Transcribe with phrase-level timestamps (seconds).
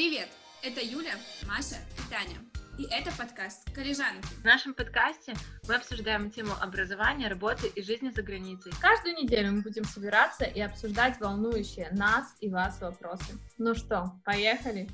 [0.00, 0.30] Привет!
[0.62, 1.12] Это Юля,
[1.46, 2.38] Маша и Таня.
[2.78, 4.26] И это подкаст «Коллежанки».
[4.40, 5.34] В нашем подкасте
[5.68, 8.72] мы обсуждаем тему образования, работы и жизни за границей.
[8.80, 13.34] Каждую неделю мы будем собираться и обсуждать волнующие нас и вас вопросы.
[13.58, 14.88] Ну что, поехали?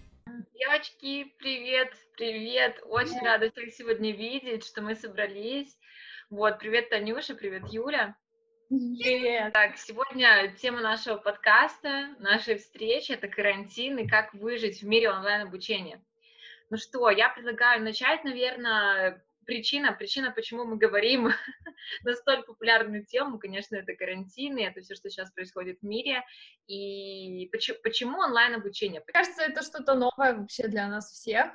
[0.53, 2.81] Девочки, привет, привет!
[2.87, 3.27] Очень привет.
[3.27, 5.79] рада всех сегодня видеть, что мы собрались.
[6.31, 8.17] Вот, привет, Танюша, привет, Юля.
[8.69, 9.53] Привет!
[9.53, 16.03] Так, сегодня тема нашего подкаста, нашей встречи— это карантин и как выжить в мире онлайн-обучения.
[16.69, 21.31] Ну что, я предлагаю начать, наверное, причина, причина, почему мы говорим
[22.03, 26.25] на столь популярную тему, конечно, это карантин, и это все, что сейчас происходит в мире,
[26.67, 29.01] и почему, почему онлайн-обучение?
[29.01, 31.53] Мне кажется, это что-то новое вообще для нас всех,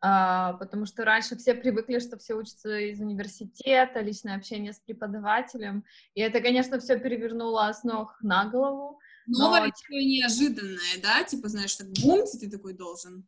[0.00, 6.20] потому что раньше все привыкли, что все учатся из университета, личное общение с преподавателем, и
[6.20, 8.98] это, конечно, все перевернуло с ног на голову.
[9.26, 9.96] Новое но...
[9.96, 13.26] неожиданное, да, типа, знаешь, так бум, ты такой должен.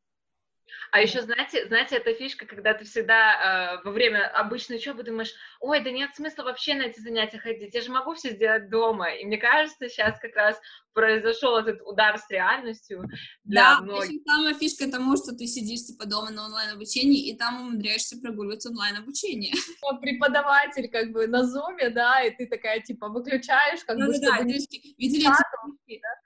[0.90, 5.32] А еще, знаете, знаете, эта фишка, когда ты всегда э, во время обычной учебы думаешь,
[5.60, 9.10] ой, да нет смысла вообще на эти занятия ходить, я же могу все сделать дома.
[9.10, 10.60] И мне кажется, сейчас как раз
[10.98, 13.04] произошел этот удар с реальностью
[13.44, 14.20] для да, многих.
[14.26, 19.54] самая фишка тому, что ты сидишь типа дома на онлайн-обучении, и там умудряешься прогуливать онлайн-обучение.
[20.00, 24.34] Преподаватель как бы на зуме, да, и ты такая типа выключаешь, как да, бы, да,
[24.34, 24.44] чтобы...
[24.44, 25.42] Да, фишки, видели эти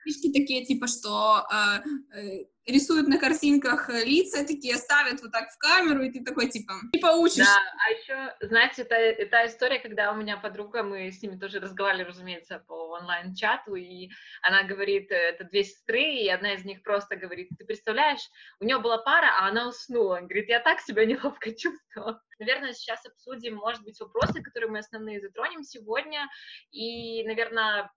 [0.03, 5.57] фишки такие, типа, что э, э, рисуют на картинках лица такие, ставят вот так в
[5.57, 7.43] камеру, и ты такой, типа, не поучишься.
[7.43, 11.59] Да, а еще, знаете, это, это история, когда у меня подруга, мы с ними тоже
[11.59, 14.09] разговаривали, разумеется, по онлайн-чату, и
[14.41, 18.65] она говорит, э, это две сестры, и одна из них просто говорит, ты представляешь, у
[18.65, 20.17] нее была пара, а она уснула.
[20.17, 22.21] Он говорит, я так себя неловко чувствовала.
[22.39, 26.27] Наверное, сейчас обсудим, может быть, вопросы, которые мы основные затронем сегодня,
[26.71, 27.91] и, наверное,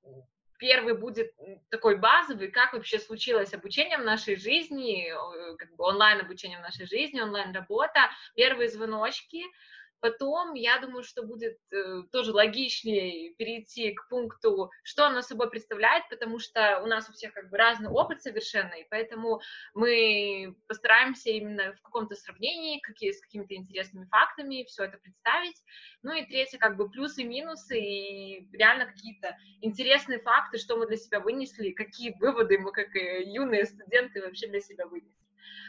[0.58, 1.32] первый будет
[1.68, 6.62] такой базовый, как вообще случилось обучение в нашей жизни, э, как бы онлайн обучение в
[6.62, 9.42] нашей жизни, онлайн работа, первые звоночки,
[10.00, 16.04] Потом, я думаю, что будет э, тоже логичнее перейти к пункту, что оно собой представляет,
[16.10, 19.40] потому что у нас у всех как бы разный опыт совершенно, и поэтому
[19.74, 25.60] мы постараемся именно в каком-то сравнении, какие, с какими-то интересными фактами все это представить.
[26.02, 30.86] Ну и третье, как бы плюсы и минусы, и реально какие-то интересные факты, что мы
[30.86, 35.25] для себя вынесли, какие выводы мы, как юные студенты, вообще для себя вынесли.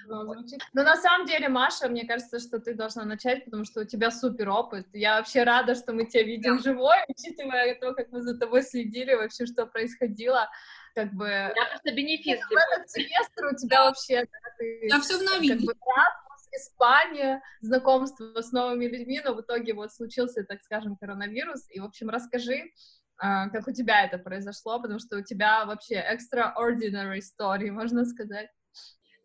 [0.07, 0.61] Ну, звучит.
[0.73, 4.11] Но на самом деле, Маша, мне кажется, что ты должна начать, потому что у тебя
[4.11, 4.87] супер опыт.
[4.93, 6.63] Я вообще рада, что мы тебя видим да.
[6.63, 10.49] живой, учитывая то, как мы за тобой следили, вообще, что происходило.
[10.95, 11.27] Как бы...
[11.27, 12.39] Я просто бенефис.
[12.39, 14.25] В этот семестр у тебя вообще...
[14.57, 15.57] Ты, да все в новинке.
[15.57, 15.73] Как бы,
[16.57, 21.67] Испания, знакомство с новыми людьми, но в итоге вот случился, так скажем, коронавирус.
[21.69, 22.71] И, в общем, расскажи,
[23.17, 28.49] а, как у тебя это произошло, потому что у тебя вообще extraordinary story, можно сказать.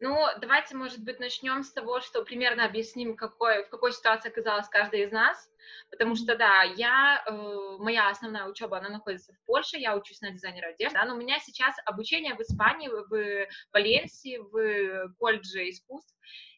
[0.02, 4.68] Ну, давайте, может быть, начнем с того, что примерно объясним, какой, в какой ситуации оказалась
[4.68, 5.48] каждая из нас,
[5.92, 10.32] потому что, да, я, э, моя основная учеба, она находится в Польше, я учусь на
[10.32, 16.16] дизайнера одежды, да, но у меня сейчас обучение в Испании, в Валенсии, в колледже искусств,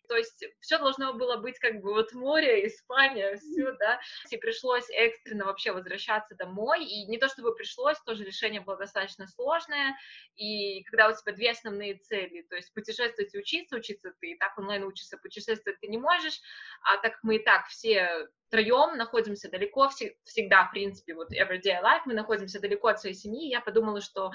[0.09, 4.01] то есть все должно было быть как бы вот море, Испания, все, да,
[4.31, 9.27] и пришлось экстренно вообще возвращаться домой, и не то чтобы пришлось, тоже решение было достаточно
[9.27, 9.97] сложное,
[10.37, 14.37] и когда у тебя две основные цели, то есть путешествовать и учиться, учиться ты и
[14.37, 16.41] так онлайн учишься, путешествовать ты не можешь,
[16.83, 19.91] а так как мы и так все втроем находимся далеко,
[20.25, 24.31] всегда, в принципе, вот everyday life, мы находимся далеко от своей семьи, я подумала, что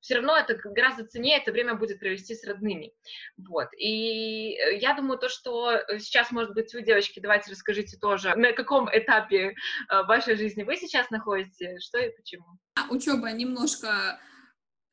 [0.00, 2.92] все равно это гораздо ценнее, это время будет провести с родными,
[3.36, 8.34] вот, и э, я думаю, то, что сейчас, может быть, вы, девочки, давайте расскажите тоже,
[8.36, 9.54] на каком этапе
[9.90, 12.46] э, вашей жизни вы сейчас находитесь, что и почему.
[12.90, 14.20] Учеба немножко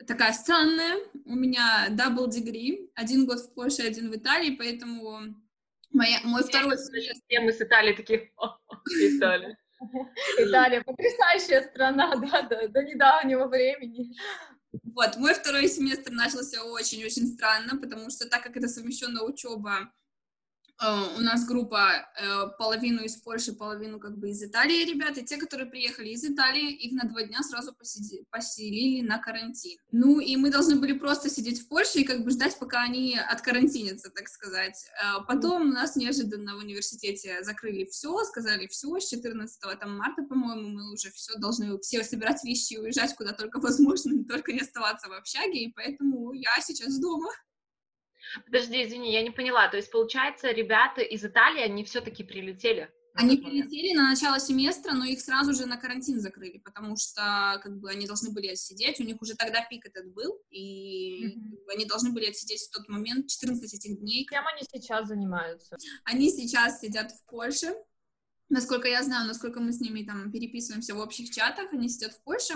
[0.07, 5.35] такая странная, у меня double degree, один год в Польше, один в Италии, поэтому
[5.93, 7.41] Моя, мой второй семестр...
[7.41, 8.31] Мы с Италии такие,
[8.89, 9.57] Италия.
[10.37, 14.15] Италия потрясающая страна, да, до, до недавнего времени.
[14.83, 19.91] Вот, мой второй семестр начался очень-очень странно, потому что так как это совмещенная учеба
[21.17, 25.37] у нас группа э, половину из Польши, половину как бы из Италии ребята, и те,
[25.37, 29.77] которые приехали из Италии, их на два дня сразу посиди, поселили на карантин.
[29.91, 33.15] Ну, и мы должны были просто сидеть в Польше и как бы ждать, пока они
[33.17, 34.85] откарантинятся, так сказать.
[35.03, 40.23] Э, потом у нас неожиданно в университете закрыли все, сказали все, с 14 там, марта,
[40.23, 44.61] по-моему, мы уже все должны все собирать вещи и уезжать куда только возможно, только не
[44.61, 47.29] оставаться в общаге, и поэтому я сейчас дома.
[48.45, 49.67] Подожди, извини, я не поняла.
[49.67, 52.89] То есть, получается, ребята из Италии, они все-таки прилетели?
[53.13, 57.77] Они прилетели на начало семестра, но их сразу же на карантин закрыли, потому что как
[57.79, 61.73] бы они должны были отсидеть, у них уже тогда пик этот был, и mm-hmm.
[61.73, 64.25] они должны были отсидеть в тот момент 14 этих дней.
[64.29, 65.75] Чем они сейчас занимаются?
[66.05, 67.75] Они сейчас сидят в Польше,
[68.47, 72.23] насколько я знаю, насколько мы с ними там переписываемся в общих чатах, они сидят в
[72.23, 72.53] Польше,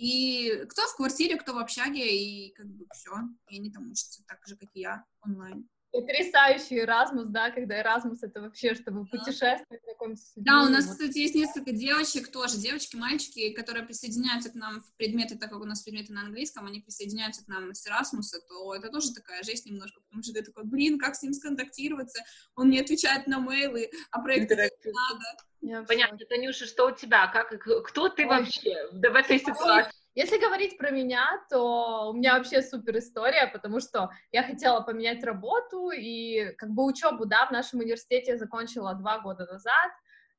[0.00, 3.10] и кто в квартире, кто в общаге, и как бы все,
[3.48, 5.68] и они там учатся так же, как и я, онлайн.
[5.92, 10.50] Потрясающий Erasmus, да, когда Erasmus это вообще, чтобы путешествовать, знакомиться с людьми.
[10.50, 14.92] Да, у нас, кстати, есть несколько девочек тоже, девочки, мальчики, которые присоединяются к нам в
[14.96, 18.74] предметы, так как у нас предметы на английском, они присоединяются к нам с Erasmus, то
[18.74, 22.22] это тоже такая жесть немножко, потому что ты такой, блин, как с ним сконтактироваться,
[22.54, 25.24] он не отвечает на мейлы, а проект надо.
[25.60, 27.26] Я Понятно, Танюша, что у тебя?
[27.26, 27.52] Как,
[27.84, 28.28] кто ты Ой.
[28.28, 29.99] вообще в этой ситуации?
[30.14, 35.22] Если говорить про меня, то у меня вообще супер история, потому что я хотела поменять
[35.22, 39.92] работу и как бы учебу, да, в нашем университете я закончила два года назад,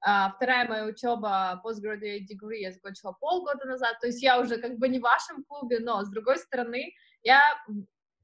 [0.03, 4.77] а, вторая моя учеба postgraduate degree я закончила полгода назад, то есть я уже как
[4.77, 7.41] бы не в вашем клубе, но с другой стороны я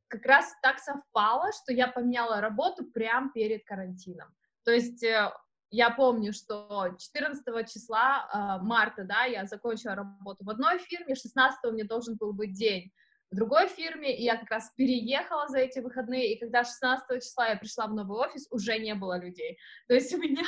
[0.09, 4.27] как раз так совпало, что я поменяла работу прямо перед карантином.
[4.63, 5.31] То есть э,
[5.69, 11.59] я помню, что 14 числа э, марта, да, я закончила работу в одной фирме, 16
[11.71, 12.91] мне должен был быть день
[13.31, 17.49] в другой фирме, и я как раз переехала за эти выходные, и когда 16 числа
[17.49, 19.57] я пришла в новый офис, уже не было людей.
[19.87, 20.43] То есть у меня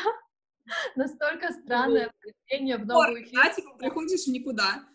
[0.95, 3.43] настолько странное поведение в новую фирму.
[3.45, 4.85] А, типа, приходишь никуда.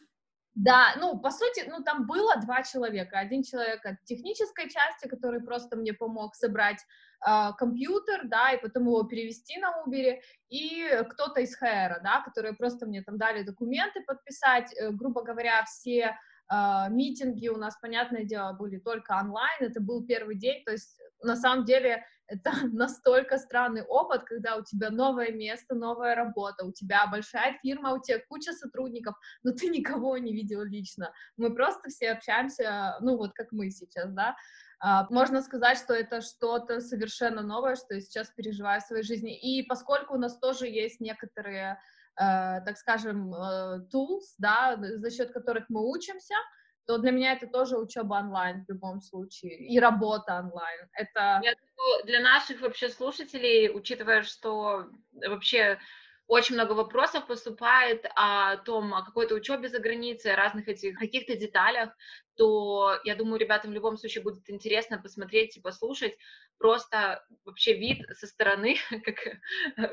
[0.55, 3.19] Да, ну, по сути, ну, там было два человека.
[3.19, 6.79] Один человек от технической части, который просто мне помог собрать
[7.27, 10.19] э, компьютер, да, и потом его перевести на Uber,
[10.49, 14.75] и кто-то из HR, да, которые просто мне там дали документы подписать.
[14.79, 16.17] Э, грубо говоря, все
[16.51, 20.99] э, митинги у нас, понятное дело, были только онлайн, это был первый день, то есть
[21.23, 26.73] на самом деле это настолько странный опыт, когда у тебя новое место, новая работа, у
[26.73, 31.13] тебя большая фирма, у тебя куча сотрудников, но ты никого не видел лично.
[31.37, 34.37] Мы просто все общаемся, ну вот как мы сейчас, да.
[34.81, 39.39] А, можно сказать, что это что-то совершенно новое, что я сейчас переживаю в своей жизни.
[39.39, 41.79] И поскольку у нас тоже есть некоторые,
[42.17, 46.35] э, так скажем, э, tools, да, за счет которых мы учимся,
[46.87, 50.89] то для меня это тоже учеба онлайн в любом случае и работа онлайн.
[50.93, 51.41] Это...
[51.43, 55.79] Я думаю, для наших вообще слушателей, учитывая, что вообще
[56.27, 61.37] очень много вопросов поступает о том, о какой-то учебе за границей, о разных этих каких-то
[61.37, 61.91] деталях,
[62.37, 66.17] то я думаю, ребятам в любом случае будет интересно посмотреть и послушать.
[66.59, 69.17] Просто вообще вид со стороны, как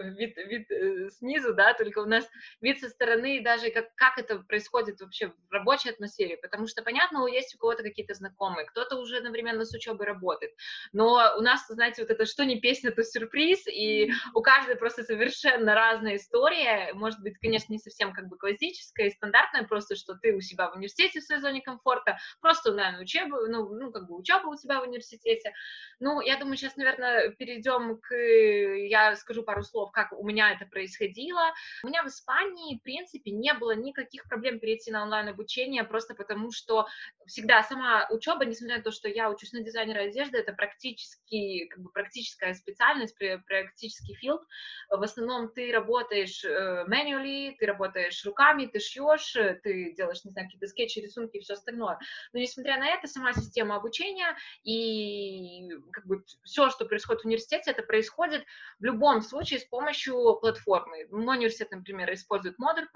[0.03, 2.27] вид, вид э, снизу, да, только у нас
[2.61, 7.25] вид со стороны даже как, как это происходит вообще в рабочей атмосфере, потому что, понятно,
[7.27, 10.53] есть у кого-то какие-то знакомые, кто-то уже одновременно с учебой работает,
[10.93, 15.03] но у нас, знаете, вот это что не песня, то сюрприз, и у каждой просто
[15.03, 20.15] совершенно разная история, может быть, конечно, не совсем как бы классическая и стандартная, просто что
[20.15, 24.07] ты у себя в университете в своей зоне комфорта, просто, наверное, учебу, ну, ну, как
[24.07, 25.53] бы учеба у тебя в университете.
[25.99, 28.15] Ну, я думаю, сейчас, наверное, перейдем к...
[28.15, 31.53] Я скажу пару слов, как у меня это происходило.
[31.83, 36.51] У меня в Испании, в принципе, не было никаких проблем перейти на онлайн-обучение, просто потому
[36.51, 36.87] что
[37.25, 41.83] всегда сама учеба, несмотря на то, что я учусь на дизайнера одежды, это практически, как
[41.83, 44.41] бы практическая специальность, практический филд.
[44.89, 50.47] В основном ты работаешь manually, э, ты работаешь руками, ты шьешь, ты делаешь, не знаю,
[50.47, 51.97] какие-то скетчи, рисунки и все остальное.
[52.33, 57.71] Но несмотря на это, сама система обучения и как бы все, что происходит в университете,
[57.71, 58.45] это происходит
[58.79, 61.07] в любом случае с помощью платформы.
[61.11, 62.87] Мой университет, например, использует Modern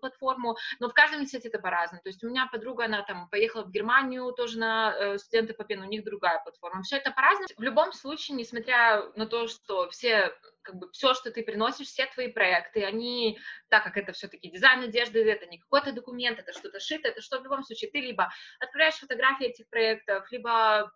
[0.00, 2.02] платформу, но в каждом университете это по-разному.
[2.02, 5.64] То есть у меня подруга, она там поехала в Германию тоже на э, студенты по
[5.64, 6.82] пену, у них другая платформа.
[6.82, 7.48] Все это по-разному.
[7.56, 10.32] В любом случае, несмотря на то, что все
[10.66, 14.82] как бы все, что ты приносишь, все твои проекты, они, так как это все-таки дизайн
[14.82, 18.30] одежды, это не какой-то документ, это что-то шито, это что в любом случае ты либо
[18.58, 20.90] отправляешь фотографии этих проектов, либо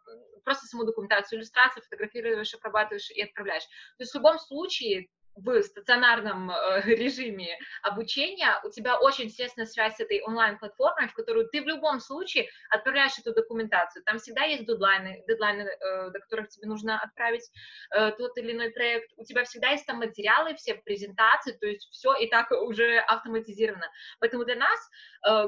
[0.44, 3.64] просто саму документацию, иллюстрацию фотографируешь, обрабатываешь и отправляешь.
[3.64, 9.96] То есть в любом случае в стационарном э, режиме обучения, у тебя очень тесная связь
[9.96, 14.02] с этой онлайн-платформой, в которую ты в любом случае отправляешь эту документацию.
[14.04, 17.50] Там всегда есть дедлайны, дедлайны э, до которых тебе нужно отправить
[17.94, 19.10] э, тот или иной проект.
[19.16, 23.86] У тебя всегда есть там материалы, все презентации, то есть все и так уже автоматизировано.
[24.20, 24.80] Поэтому для нас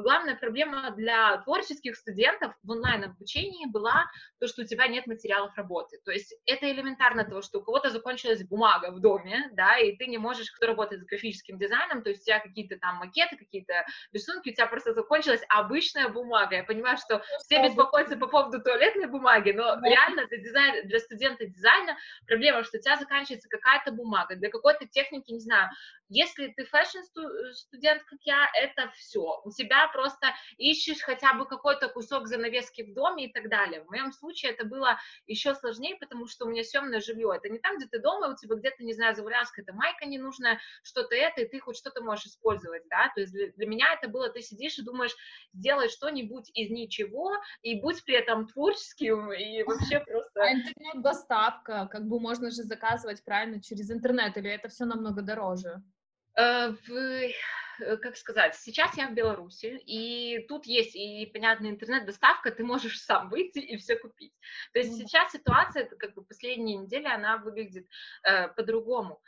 [0.03, 4.05] главная проблема для творческих студентов в онлайн-обучении была
[4.39, 5.99] то, что у тебя нет материалов работы.
[6.05, 9.97] То есть это элементарно того, что у кого-то закончилась бумага в доме, да, да, и
[9.97, 13.37] ты не можешь, кто работает с графическим дизайном, то есть у тебя какие-то там макеты,
[13.37, 16.57] какие-то рисунки, у тебя просто закончилась обычная бумага.
[16.57, 21.47] Я понимаю, что все беспокоятся по поводу туалетной бумаги, но реально для, дизайн, для студента
[21.47, 25.71] дизайна проблема, что у тебя заканчивается какая-то бумага, для какой-то техники, не знаю,
[26.12, 29.40] если ты фэшн-студент, как я, это все.
[29.45, 33.83] У тебя просто ищешь хотя бы какой-то кусок занавески в доме и так далее.
[33.83, 37.33] В моем случае это было еще сложнее, потому что у меня съемное жилье.
[37.35, 40.61] Это не там, где ты дома, у тебя где-то, не знаю, заваляска, это майка ненужная,
[40.83, 43.11] что-то это, и ты хоть что-то можешь использовать, да.
[43.14, 45.16] То есть для, для меня это было, ты сидишь и думаешь,
[45.54, 50.42] сделай что-нибудь из ничего, и будь при этом творческим, и вообще просто...
[50.42, 55.83] А интернет-доставка, как бы можно же заказывать правильно через интернет, или это все намного дороже?
[56.35, 62.51] Э, в, э, как сказать, сейчас я в Беларуси, и тут есть и понятный интернет-доставка,
[62.51, 64.33] ты можешь сам выйти и все купить.
[64.73, 67.87] То есть сейчас ситуация, как бы последние недели, она выглядит
[68.23, 69.21] э, по-другому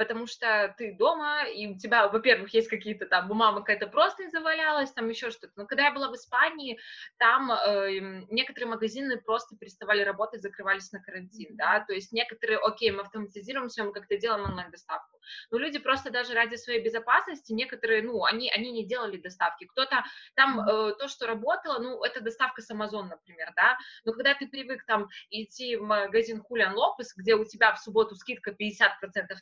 [0.00, 4.90] потому что ты дома, и у тебя, во-первых, есть какие-то там бумага какая-то просто завалялась,
[4.92, 5.52] там еще что-то.
[5.56, 6.78] Но когда я была в Испании,
[7.18, 12.90] там э, некоторые магазины просто переставали работать, закрывались на карантин, да, то есть некоторые, окей,
[12.92, 15.20] мы автоматизируем все, мы как-то делаем онлайн-доставку.
[15.50, 19.66] Но люди просто даже ради своей безопасности, некоторые, ну, они, они не делали доставки.
[19.66, 20.02] Кто-то
[20.34, 23.76] там, э, то, что работало, ну, это доставка с Amazon, например, да,
[24.06, 28.16] но когда ты привык там идти в магазин Хулиан Лопес, где у тебя в субботу
[28.16, 28.70] скидка 50%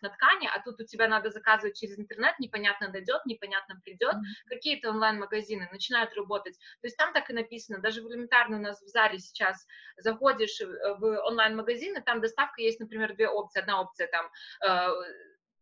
[0.02, 4.48] на ткани, а тут у тебя надо заказывать через интернет, непонятно дойдет, непонятно придет, mm-hmm.
[4.48, 6.56] какие-то онлайн-магазины начинают работать.
[6.80, 10.60] То есть там так и написано, даже в элементарно у нас в Заре сейчас заходишь
[10.60, 13.60] в онлайн-магазин, и там доставка есть, например, две опции.
[13.60, 14.30] Одна опция там
[14.66, 14.88] э,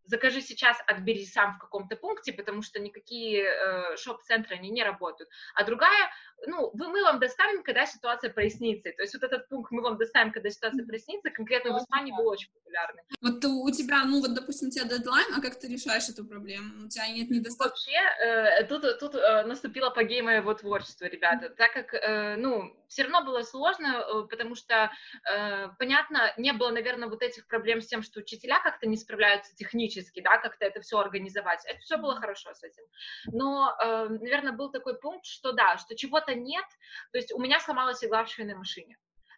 [0.06, 5.28] закажи сейчас, отбери сам в каком-то пункте, потому что никакие э, шоп-центры, они не работают.
[5.54, 6.10] А другая,
[6.46, 8.92] ну, вы, мы вам доставим, когда ситуация прояснится.
[8.96, 12.26] То есть вот этот пункт мы вам доставим, когда ситуация прояснится, конкретно в Испании был
[12.28, 13.02] очень популярный.
[13.20, 16.86] Вот у тебя, ну вот, допустим, у тебя дедлайн, а как ты решаешь эту проблему?
[16.86, 17.68] У тебя нет недостатка?
[17.68, 23.02] Вообще, э, тут, тут э, наступила апогей моего творчества, ребята, так как, э, ну, все
[23.02, 24.90] равно было сложно, э, потому что,
[25.30, 29.54] э, понятно, не было, наверное, вот этих проблем с тем, что учителя как-то не справляются
[29.54, 31.64] технически, да, как-то это все организовать.
[31.66, 32.84] Это все было хорошо с этим.
[33.26, 36.66] Но, э, наверное, был такой пункт, что да, что чего-то нет.
[37.12, 38.96] То есть у меня сломалась игла в швейной машине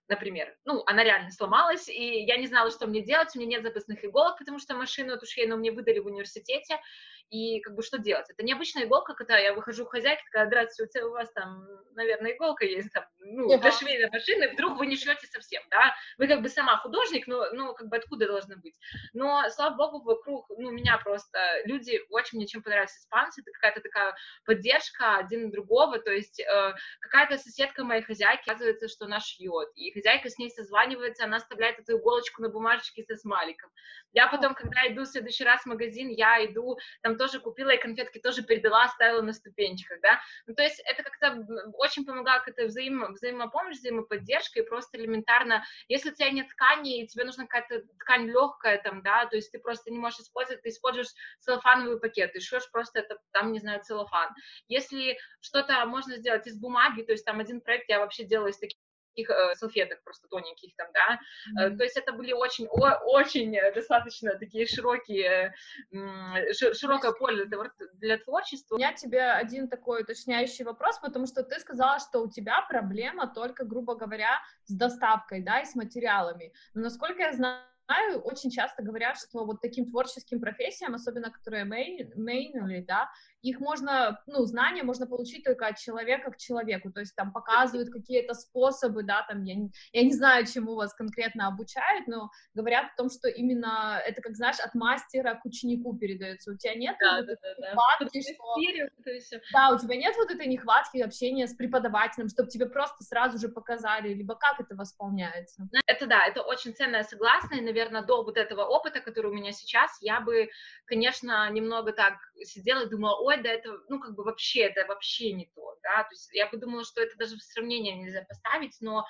[0.09, 0.57] например.
[0.65, 4.05] Ну, она реально сломалась, и я не знала, что мне делать, у меня нет запасных
[4.05, 6.81] иголок, потому что машину эту швейную мне выдали в университете,
[7.31, 8.27] и как бы что делать?
[8.31, 12.65] Это необычная иголка, когда я выхожу к хозяйке, такая, здравствуйте, у вас там, наверное, иголка
[12.65, 15.95] есть, там, ну, для швейной машины, вдруг вы не шьете совсем, да?
[16.17, 18.79] Вы как бы сама художник, но, ну, как бы откуда должна быть?
[19.13, 23.81] Но, слава богу, вокруг, ну, меня просто люди, очень мне чем понравились испанцы, это какая-то
[23.83, 24.15] такая
[24.47, 29.93] поддержка один другого, то есть э, какая-то соседка моей хозяйки, оказывается, что она шьет, и
[29.93, 33.71] хозяйка с ней созванивается, она оставляет эту иголочку на бумажечке со смайликом.
[34.13, 37.79] Я потом, когда иду в следующий раз в магазин, я иду, там тоже купила и
[37.79, 41.45] конфетки тоже передала, оставила на ступенчиках, да, ну, то есть это как-то
[41.75, 47.03] очень помогало к этой взаимо, взаимопомощь, взаимоподдержка, и просто элементарно, если у тебя нет ткани,
[47.03, 50.63] и тебе нужна какая-то ткань легкая, там, да, то есть ты просто не можешь использовать,
[50.63, 51.09] ты используешь
[51.41, 54.31] целлофановый пакет, ты шьешь просто это, там, не знаю, целлофан.
[54.69, 58.59] Если что-то можно сделать из бумаги, то есть там один проект я вообще делала из
[58.59, 58.79] таких
[59.19, 61.19] таких э, салфеток просто тоненьких там, да,
[61.63, 61.77] mm-hmm.
[61.77, 65.55] то есть это были очень, о, очень достаточно такие широкие,
[65.93, 67.59] э, широкое поле для,
[67.95, 68.77] для творчества.
[68.77, 73.33] У меня тебе один такой уточняющий вопрос, потому что ты сказала, что у тебя проблема
[73.35, 78.51] только, грубо говоря, с доставкой, да, и с материалами, но насколько я знаю, знаю, очень
[78.51, 83.09] часто говорят, что вот таким творческим профессиям, особенно которые mainly, да,
[83.43, 87.91] их можно, ну, знания можно получить только от человека к человеку, то есть там показывают
[87.91, 92.87] какие-то способы, да, там, я не, я не знаю, чему вас конкретно обучают, но говорят
[92.93, 96.53] о том, что именно это, как знаешь, от мастера к ученику передается.
[96.53, 99.21] У тебя нет да, вот да, этой да, нехватки, да.
[99.21, 99.41] что...
[99.53, 103.49] Да, у тебя нет вот этой нехватки общения с преподавателем, чтобы тебе просто сразу же
[103.49, 105.69] показали, либо как это восполняется?
[105.87, 109.35] Это да, это очень ценно, я согласна, и, наверное, до вот этого опыта, который у
[109.35, 110.49] меня сейчас, я бы,
[110.87, 112.15] конечно, немного так
[112.45, 116.05] сидела и думала, ой, да это, ну, как бы вообще, это вообще не то, да,
[116.05, 119.05] то есть я бы думала, что это даже в сравнение нельзя поставить, но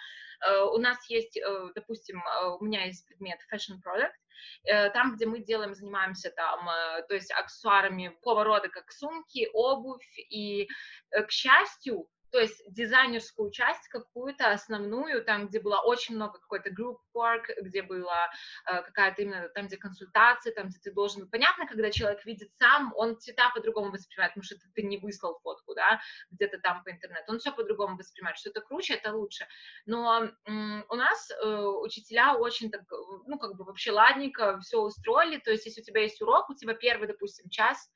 [0.47, 4.19] э, у нас есть, э, допустим, э, у меня есть предмет fashion product,
[4.65, 9.49] э, там, где мы делаем, занимаемся там, э, то есть аксессуарами такого рода, как сумки,
[9.53, 10.69] обувь, и,
[11.11, 16.99] к счастью, то есть дизайнерскую часть какую-то основную, там, где было очень много какой-то group
[17.15, 18.31] work, где была
[18.67, 21.29] э, какая-то именно там, где консультации, там, где ты должен...
[21.29, 25.75] Понятно, когда человек видит сам, он цвета по-другому воспринимает, потому что ты не выслал фотку,
[25.75, 29.47] да, где-то там по интернету, он все по-другому воспринимает, что это круче, это лучше.
[29.87, 32.83] Но м- у нас э, учителя очень так,
[33.27, 36.55] ну, как бы вообще ладненько все устроили, то есть если у тебя есть урок, у
[36.55, 37.91] тебя первый, допустим, час,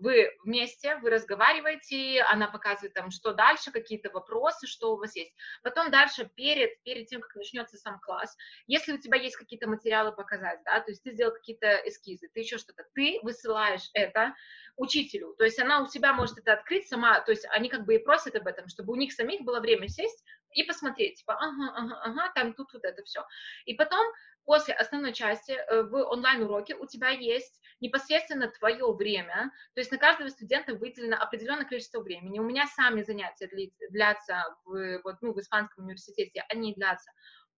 [0.00, 5.32] вы вместе, вы разговариваете, она показывает там, что дальше, какие-то вопросы, что у вас есть.
[5.62, 8.36] Потом дальше, перед, перед тем, как начнется сам класс,
[8.66, 12.40] если у тебя есть какие-то материалы показать, да, то есть ты сделал какие-то эскизы, ты
[12.40, 14.34] еще что-то, ты высылаешь это
[14.76, 17.94] учителю, то есть она у себя может это открыть сама, то есть они как бы
[17.94, 21.72] и просят об этом, чтобы у них самих было время сесть и посмотреть, типа, ага,
[21.74, 23.24] ага, ага, там тут вот это все.
[23.66, 24.06] И потом
[24.46, 29.98] после основной части э, в онлайн-уроке у тебя есть непосредственно твое время, то есть на
[29.98, 32.38] каждого студента выделено определенное количество времени.
[32.38, 33.50] У меня сами занятия
[33.90, 37.10] длятся в, вот, ну, в Испанском университете, они длятся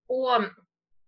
[0.06, 0.40] по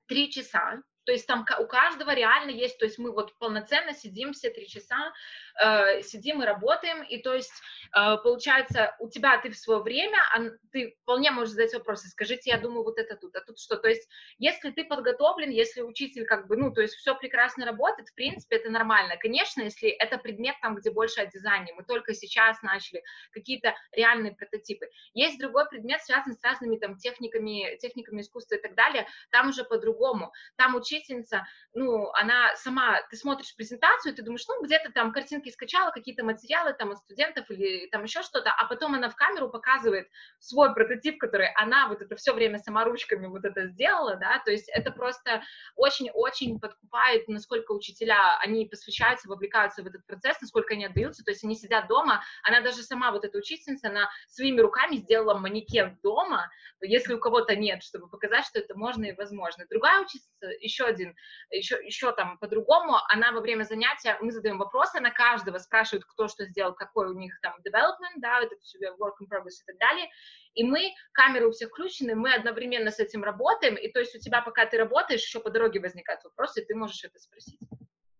[0.07, 4.33] три часа, то есть там у каждого реально есть, то есть мы вот полноценно сидим
[4.33, 5.13] все три часа,
[5.61, 7.53] э, сидим и работаем, и то есть
[7.97, 10.39] э, получается у тебя ты в свое время, а
[10.71, 13.89] ты вполне можешь задать вопросы, скажите, я думаю вот это тут, а тут что, то
[13.89, 18.15] есть если ты подготовлен, если учитель как бы, ну, то есть все прекрасно работает, в
[18.15, 19.17] принципе, это нормально.
[19.17, 23.03] Конечно, если это предмет там, где больше о дизайне, мы только сейчас начали
[23.33, 24.87] какие-то реальные прототипы.
[25.15, 29.65] Есть другой предмет, связанный с разными там техниками, техниками искусства и так далее, там уже
[29.65, 30.33] по-другому.
[30.55, 35.91] Там учительница, ну, она сама, ты смотришь презентацию, ты думаешь, ну, где-то там картинки скачала,
[35.91, 40.09] какие-то материалы там от студентов или там еще что-то, а потом она в камеру показывает
[40.39, 44.51] свой прототип, который она вот это все время сама ручками вот это сделала, да, то
[44.51, 45.43] есть это просто
[45.77, 51.45] очень-очень подкупает, насколько учителя, они посвящаются, вовлекаются в этот процесс, насколько они отдаются, то есть
[51.45, 56.51] они сидят дома, она даже сама, вот эта учительница, она своими руками сделала манекен дома,
[56.81, 59.67] если у кого-то нет, чтобы показать, что это можно и возможно.
[59.71, 61.15] Другая учительница, еще один,
[61.51, 66.29] еще, еще там по-другому, она во время занятия, мы задаем вопросы, она каждого спрашивает, кто
[66.29, 69.79] что сделал, какой у них там development, да, это все work in progress и так
[69.79, 70.09] далее,
[70.55, 74.19] и мы, камеры у всех включены, мы одновременно с этим работаем, и то есть у
[74.19, 77.59] тебя, пока ты работаешь, еще по дороге возникают вопросы, и ты можешь это спросить.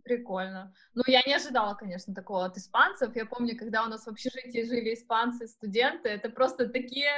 [0.05, 0.73] Прикольно.
[0.95, 3.15] Ну, я не ожидала, конечно, такого от испанцев.
[3.15, 7.11] Я помню, когда у нас в общежитии жили испанцы, студенты, это просто такие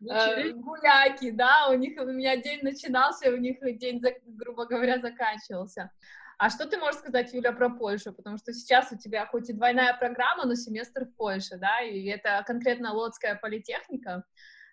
[0.00, 5.90] э, гуляки, да, у них у меня день начинался, у них день, грубо говоря, заканчивался.
[6.38, 8.12] А что ты можешь сказать, Юля, про Польшу?
[8.12, 12.04] Потому что сейчас у тебя хоть и двойная программа, но семестр в Польше, да, и
[12.06, 14.24] это конкретно Лодская политехника.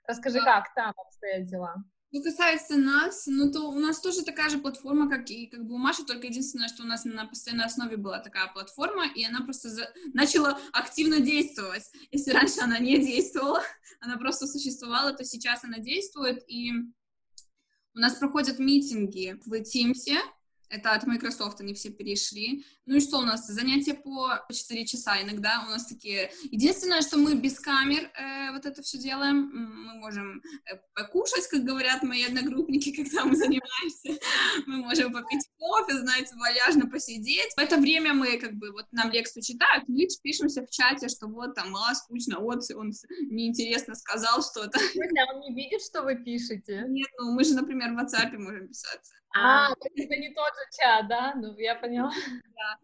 [0.07, 1.75] Расскажи, как там обстоят дела?
[2.13, 5.75] Что касается нас, ну то у нас тоже такая же платформа, как и как бы
[5.75, 9.39] у Маши, только единственное, что у нас на постоянной основе была такая платформа, и она
[9.41, 9.89] просто за...
[10.13, 11.89] начала активно действовать.
[12.11, 13.61] Если раньше она не действовала,
[14.01, 16.73] она просто существовала, то сейчас она действует, и
[17.93, 20.19] у нас проходят митинги в Teams,
[20.71, 22.65] это от Microsoft они все перешли.
[22.85, 23.45] Ну и что у нас?
[23.45, 26.31] Занятия по 4 часа иногда у нас такие.
[26.49, 29.51] Единственное, что мы без камер э, вот это все делаем.
[29.53, 34.19] Мы можем э, покушать, как говорят мои одногруппники, когда мы занимаемся.
[34.65, 37.53] Мы можем попить кофе, знаете, валяжно посидеть.
[37.55, 41.27] В это время мы как бы вот нам лекцию читают, мы пишемся в чате, что
[41.27, 42.91] вот там, а, скучно, вот он
[43.29, 44.79] неинтересно сказал что-то.
[44.79, 46.85] А он не видит, что вы пишете?
[46.87, 49.20] Нет, ну мы же, например, в WhatsApp можем писаться.
[49.33, 51.33] А, а это не тот же чат, да?
[51.35, 52.11] Ну, я поняла.
[52.55, 52.77] Да.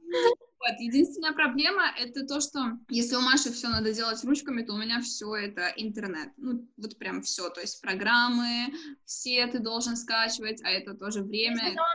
[0.60, 4.78] Вот, единственная проблема— это то, что если у Маши все надо делать ручками, то у
[4.78, 6.30] меня все это интернет.
[6.38, 8.74] Ну, вот прям все, то есть программы,
[9.06, 11.58] все ты должен скачивать, а это тоже время.
[11.58, 11.88] Ты сказала,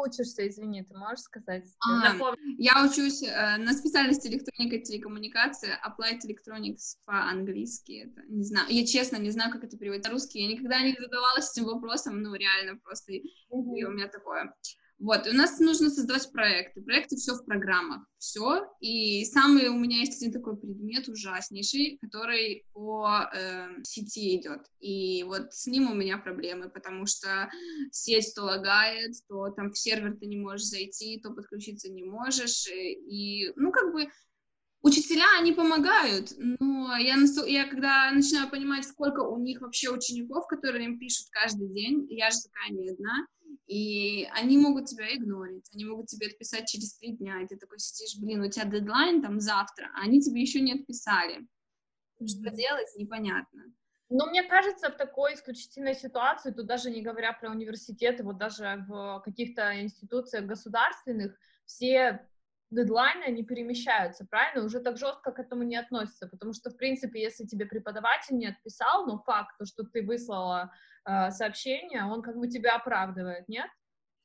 [0.00, 1.64] учишься, извини, ты можешь сказать?
[1.80, 2.16] А,
[2.58, 8.86] я учусь э, на специальности электроника и телекоммуникации, Applied Electronics по-английски, это не знаю, я
[8.86, 12.34] честно не знаю, как это переводить на русский, я никогда не задавалась этим вопросом, ну,
[12.34, 13.76] реально просто, mm-hmm.
[13.76, 14.54] и у меня такое...
[14.98, 16.80] Вот, у нас нужно создавать проекты.
[16.80, 18.64] Проекты все в программах, все.
[18.80, 24.62] И самый у меня есть один такой предмет ужаснейший, который по э, сети идет.
[24.80, 27.50] И вот с ним у меня проблемы, потому что
[27.90, 32.66] сеть то лагает, то там в сервер ты не можешь зайти, то подключиться не можешь.
[32.68, 34.08] И, ну, как бы
[34.84, 40.84] Учителя, они помогают, но я, я когда начинаю понимать, сколько у них вообще учеников, которые
[40.84, 43.26] им пишут каждый день, я же такая не одна,
[43.66, 47.78] и они могут тебя игнорить, они могут тебе отписать через три дня, и ты такой
[47.78, 51.46] сидишь, блин, у тебя дедлайн там завтра, а они тебе еще не отписали.
[52.16, 53.64] Что делать, непонятно.
[54.10, 58.84] Ну, мне кажется, в такой исключительной ситуации, тут даже не говоря про университеты, вот даже
[58.86, 62.28] в каких-то институциях государственных, все
[62.70, 64.64] дедлайны, они перемещаются, правильно?
[64.64, 68.46] Уже так жестко к этому не относятся, потому что, в принципе, если тебе преподаватель не
[68.46, 70.72] отписал, но факт, то, что ты выслала
[71.04, 73.68] э, сообщение, он как бы тебя оправдывает, нет?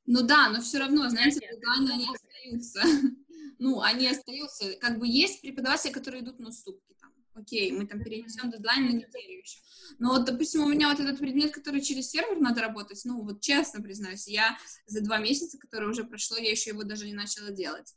[0.05, 2.81] Ну да, но все равно, знаете, дедлайны, они остаются.
[3.61, 4.73] Ну, они остаются.
[4.79, 7.11] Как бы есть преподаватели, которые идут на уступки там.
[7.33, 9.59] Окей, мы там перенесем дедлайн на неделю еще.
[9.97, 13.41] Но вот, допустим, у меня вот этот предмет, который через сервер надо работать, ну, вот
[13.41, 17.51] честно признаюсь, я за два месяца, которые уже прошло, я еще его даже не начала
[17.51, 17.93] делать.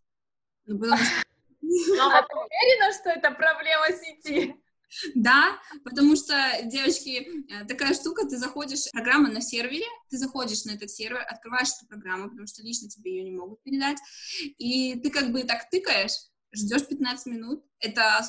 [0.67, 1.15] Ну, потому что...
[2.03, 4.55] А ты уверена, что это проблема сети?
[5.15, 10.73] Да, потому что, девочки, э, такая штука, ты заходишь, программа на сервере, ты заходишь на
[10.73, 13.99] этот сервер, открываешь эту программу, потому что лично тебе ее не могут передать,
[14.59, 16.13] и ты как бы так тыкаешь,
[16.55, 18.21] ждешь 15 минут, это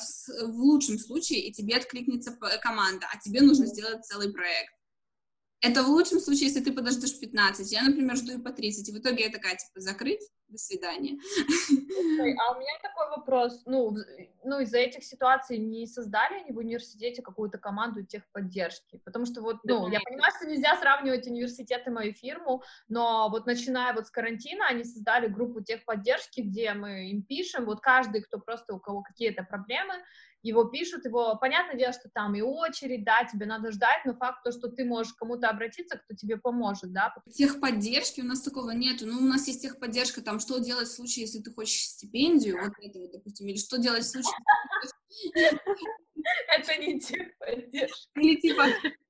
[0.42, 4.73] в лучшем случае, и тебе откликнется команда, а тебе нужно сделать целый проект.
[5.64, 7.72] Это в лучшем случае, если ты подождешь 15.
[7.72, 8.86] Я, например, жду и по 30.
[8.86, 11.18] И в итоге я такая, типа, закрыть, до свидания.
[11.96, 13.62] А у меня такой вопрос.
[13.64, 13.96] Ну,
[14.44, 19.00] ну из-за этих ситуаций не создали они в университете какую-то команду техподдержки?
[19.04, 23.46] Потому что вот, ну, я понимаю, что нельзя сравнивать университет и мою фирму, но вот
[23.46, 28.38] начиная вот с карантина, они создали группу техподдержки, где мы им пишем, вот каждый, кто
[28.38, 29.94] просто, у кого какие-то проблемы,
[30.44, 34.44] его пишут, его, понятное дело, что там и очередь, да, тебе надо ждать, но факт
[34.44, 37.14] то, что ты можешь кому-то обратиться, кто тебе поможет, да.
[37.32, 41.24] Техподдержки у нас такого нету, ну, у нас есть техподдержка, там, что делать в случае,
[41.24, 44.34] если ты хочешь стипендию, вот это вот, допустим, или что делать в случае...
[46.56, 48.20] Это не техподдержка.
[48.20, 48.66] Или типа,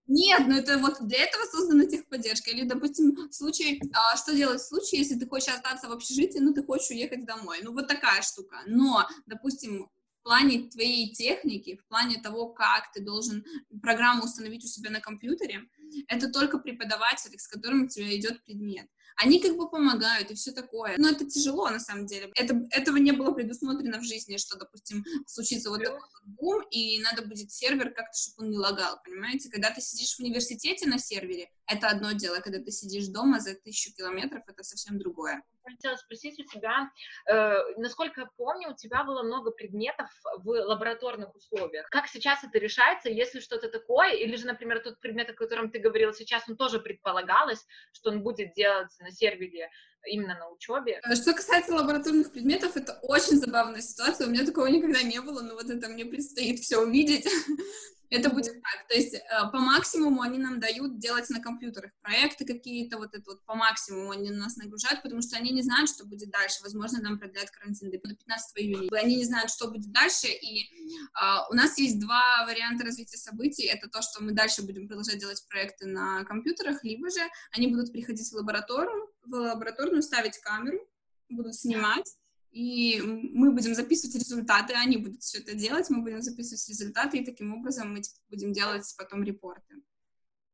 [0.06, 2.50] нет, но это вот для этого создана техподдержка.
[2.50, 6.38] Или, допустим, в случае, а, что делать в случае, если ты хочешь остаться в общежитии,
[6.38, 7.60] но ты хочешь уехать домой.
[7.62, 8.58] Ну, вот такая штука.
[8.66, 9.88] Но, допустим,
[10.24, 13.44] в плане твоей техники, в плане того, как ты должен
[13.82, 15.68] программу установить у себя на компьютере,
[16.08, 18.86] это только преподаватели, с которым у тебя идет предмет.
[19.16, 20.96] Они как бы помогают и все такое.
[20.98, 22.32] Но это тяжело, на самом деле.
[22.34, 27.00] Это, этого не было предусмотрено в жизни, что, допустим, случится вот такой вот бум, и
[27.00, 29.50] надо будет сервер как-то, чтобы он не лагал, понимаете?
[29.50, 32.40] Когда ты сидишь в университете на сервере, это одно дело.
[32.40, 36.90] Когда ты сидишь дома за тысячу километров, это совсем другое хотела спросить у тебя,
[37.26, 41.88] э, насколько я помню, у тебя было много предметов в лабораторных условиях.
[41.90, 45.80] Как сейчас это решается, если что-то такое, или же, например, тот предмет, о котором ты
[45.80, 49.70] говорила сейчас, он тоже предполагалось, что он будет делаться на сервере
[50.06, 51.00] именно на учебе.
[51.02, 54.28] Э, что касается лабораторных предметов, это очень забавная ситуация.
[54.28, 57.26] У меня такого никогда не было, но вот это мне предстоит все увидеть.
[58.14, 58.88] Это будет так.
[58.88, 63.22] То есть э, по максимуму они нам дают делать на компьютерах проекты какие-то, вот это
[63.26, 66.62] вот по максимуму они нас нагружают, потому что они не знают, что будет дальше.
[66.62, 68.88] Возможно, нам продлят карантин до 15 июня.
[68.96, 70.70] Они не знают, что будет дальше, и
[71.14, 73.64] а, у нас есть два варианта развития событий.
[73.64, 77.92] Это то, что мы дальше будем продолжать делать проекты на компьютерах, либо же они будут
[77.92, 80.78] приходить в лабораторию, в лабораторную ставить камеру,
[81.28, 82.06] будут снимать,
[82.54, 87.24] и мы будем записывать результаты, они будут все это делать, мы будем записывать результаты, и
[87.24, 89.82] таким образом мы типа, будем делать потом репорты.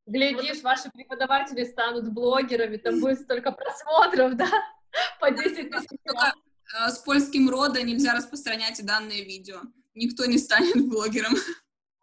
[0.07, 4.49] Глядишь, ваши преподаватели станут блогерами, там будет столько просмотров, да?
[5.21, 5.89] По 10 тысяч.
[6.03, 6.33] Только
[6.75, 9.61] э, с польским рода нельзя распространять данное видео.
[9.95, 11.35] Никто не станет блогером.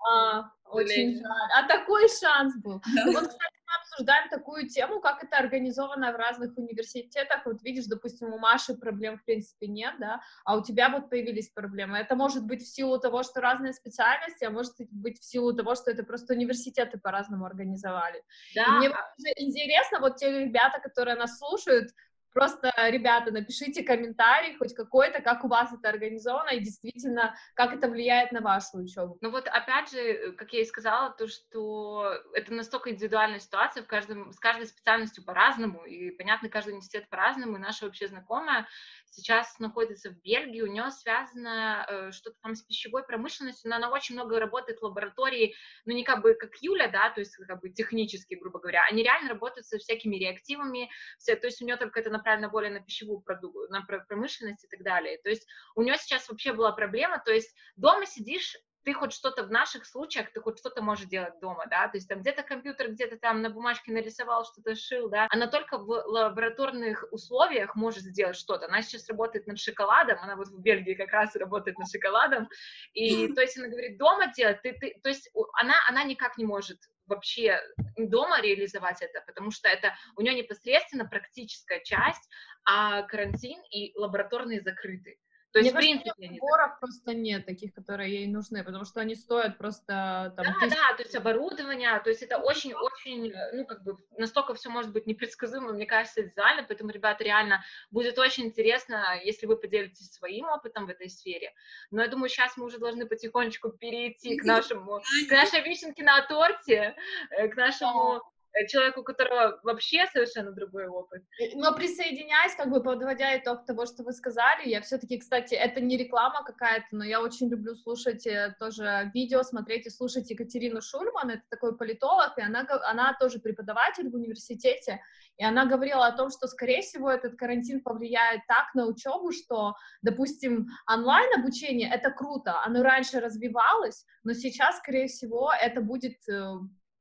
[0.07, 1.51] А, очень жаль.
[1.57, 2.83] А такой шанс был.
[2.95, 3.05] Да.
[3.07, 7.45] Вот, кстати, мы обсуждаем такую тему, как это организовано в разных университетах.
[7.45, 11.49] Вот видишь, допустим, у Маши проблем в принципе нет, да, а у тебя вот появились
[11.49, 11.97] проблемы.
[11.97, 15.75] Это может быть в силу того, что разные специальности, а может быть в силу того,
[15.75, 18.23] что это просто университеты по-разному организовали.
[18.55, 18.63] Да.
[18.63, 21.91] И мне интересно, вот те ребята, которые нас слушают,
[22.37, 27.89] Просто, ребята, напишите комментарий хоть какой-то, как у вас это организовано и действительно, как это
[27.89, 29.17] влияет на вашу учебу.
[29.21, 33.87] Ну вот, опять же, как я и сказала, то, что это настолько индивидуальная ситуация, в
[33.87, 38.67] каждом, с каждой специальностью по-разному, и, понятно, каждый университет по-разному, и наша вообще знакомая
[39.09, 43.89] сейчас находится в Бельгии, у нее связано э, что-то там с пищевой промышленностью, но она
[43.89, 47.61] очень много работает в лаборатории, ну не как бы как Юля, да, то есть как
[47.61, 51.77] бы технически, грубо говоря, они реально работают со всякими реактивами, все, то есть у нее
[51.77, 55.17] только это направлено более на пищевую продукцию, на промышленность и так далее.
[55.23, 59.43] То есть у нее сейчас вообще была проблема, то есть дома сидишь, ты хоть что-то
[59.43, 62.91] в наших случаях, ты хоть что-то можешь делать дома, да, то есть там где-то компьютер,
[62.91, 68.35] где-то там на бумажке нарисовал, что-то шил, да, она только в лабораторных условиях может сделать
[68.35, 68.67] что-то.
[68.67, 72.47] Она сейчас работает над шоколадом, она вот в Бельгии как раз работает над шоколадом,
[72.93, 76.45] и то есть она говорит, дома делать, ты, ты, то есть она, она никак не
[76.45, 77.59] может вообще
[77.97, 82.29] дома реализовать это, потому что это у нее непосредственно практическая часть,
[82.65, 85.17] а карантин и лабораторные закрыты.
[85.51, 88.99] То есть, Мне в принципе, кажется, наборов просто нет таких, которые ей нужны, потому что
[88.99, 90.45] они стоят просто там...
[90.45, 90.75] Да, тысяч...
[90.75, 95.07] да, то есть оборудование, то есть это очень-очень, ну, как бы, настолько все может быть
[95.07, 100.85] непредсказуемо, мне кажется, визуально, поэтому, ребята, реально будет очень интересно, если вы поделитесь своим опытом
[100.85, 101.53] в этой сфере.
[101.91, 106.21] Но я думаю, сейчас мы уже должны потихонечку перейти к нашему, к нашей вишенке на
[106.27, 106.95] торте,
[107.31, 108.36] э, к нашему Э,
[108.67, 111.23] человеку, у которого вообще совершенно другой опыт.
[111.55, 115.97] Но присоединяясь, как бы подводя итог того, что вы сказали, я все-таки, кстати, это не
[115.97, 121.29] реклама какая-то, но я очень люблю слушать э, тоже видео, смотреть и слушать Екатерину Шульман,
[121.29, 125.01] это такой политолог, и она, она тоже преподаватель в университете,
[125.37, 129.75] и она говорила о том, что, скорее всего, этот карантин повлияет так на учебу, что,
[130.01, 136.53] допустим, онлайн-обучение— это круто, оно раньше развивалось, но сейчас, скорее всего, это будет э,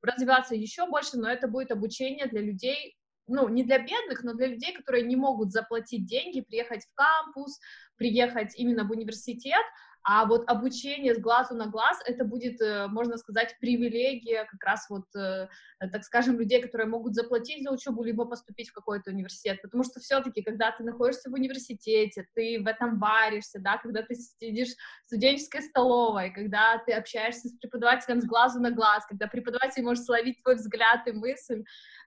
[0.07, 4.47] развиваться еще больше, но это будет обучение для людей, ну, не для бедных, но для
[4.47, 7.59] людей, которые не могут заплатить деньги, приехать в кампус,
[7.97, 9.65] приехать именно в университет,
[10.09, 14.87] а вот обучение с глазу на глаз, это будет, э, можно сказать, привилегия как раз
[14.89, 15.49] вот, э,
[15.81, 19.99] так скажем, людей, которые могут заплатить за учебу, либо поступить в какой-то университет, потому что
[19.99, 25.07] все-таки, когда ты находишься в университете, ты в этом варишься, да, когда ты сидишь в
[25.07, 30.41] студенческой столовой, когда ты общаешься с преподавателем с глазу на глаз, когда преподаватель может словить
[30.41, 31.65] твой взгляд и мысль,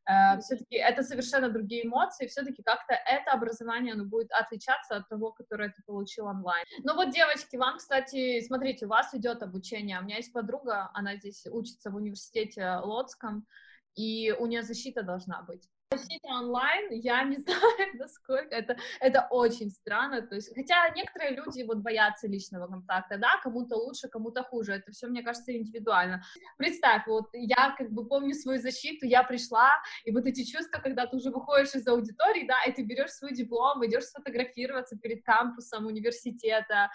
[0.10, 5.32] Э, все-таки это совершенно другие эмоции, все-таки как-то это образование, оно будет отличаться от того,
[5.32, 6.66] которое ты получил онлайн.
[6.84, 11.16] Ну вот, девочки, вам, кстати, смотрите, у вас идет обучение, у меня есть подруга, она
[11.18, 13.46] здесь учится в университете Лодском,
[13.96, 15.70] и у нее защита должна быть.
[15.92, 17.60] Защита онлайн, я не знаю,
[17.96, 23.40] насколько это, это очень странно, то есть, хотя некоторые люди вот боятся личного контакта, да,
[23.42, 26.22] кому-то лучше, кому-то хуже, это все, мне кажется, индивидуально.
[26.58, 29.72] Представь, вот я как бы помню свою защиту, я пришла,
[30.06, 33.34] и вот эти чувства, когда ты уже выходишь из аудитории, да, и ты берешь свой
[33.34, 36.92] диплом, идешь сфотографироваться перед кампусом университета,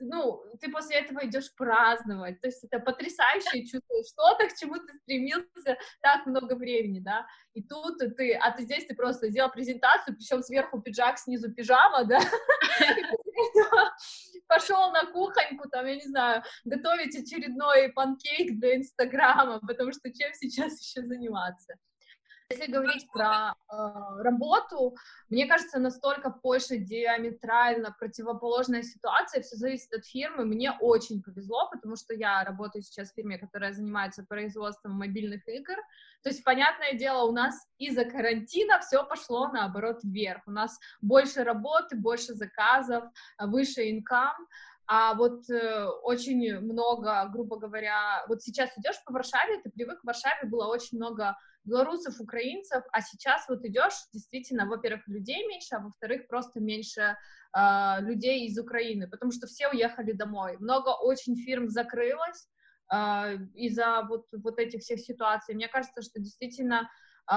[0.00, 4.94] ну, ты после этого идешь праздновать, то есть это потрясающее чувство, что-то, к чему ты
[5.02, 10.16] стремился так много времени, да, и тут ты, а ты здесь ты просто сделал презентацию,
[10.16, 12.20] причем сверху пиджак, снизу пижама, да,
[14.46, 20.32] пошел на кухоньку, там, я не знаю, готовить очередной панкейк для Инстаграма, потому что чем
[20.34, 21.74] сейчас еще заниматься?
[22.50, 24.96] Если говорить про э, работу,
[25.28, 30.46] мне кажется, настолько в Польше диаметрально противоположная ситуация, все зависит от фирмы.
[30.46, 35.74] Мне очень повезло, потому что я работаю сейчас в фирме, которая занимается производством мобильных игр.
[36.22, 40.40] То есть, понятное дело, у нас из-за карантина все пошло наоборот вверх.
[40.46, 43.04] У нас больше работы, больше заказов,
[43.38, 44.34] выше инкам.
[44.86, 50.06] А вот э, очень много, грубо говоря, вот сейчас идешь по Варшаве, ты привык, в
[50.06, 55.80] Варшаве было очень много белорусов, украинцев, а сейчас вот идешь, действительно, во-первых, людей меньше, а
[55.80, 57.16] во-вторых, просто меньше
[57.56, 60.56] э, людей из Украины, потому что все уехали домой.
[60.58, 62.48] Много очень фирм закрылось
[62.92, 65.54] э, из-за вот, вот этих всех ситуаций.
[65.54, 66.90] Мне кажется, что действительно
[67.30, 67.34] э,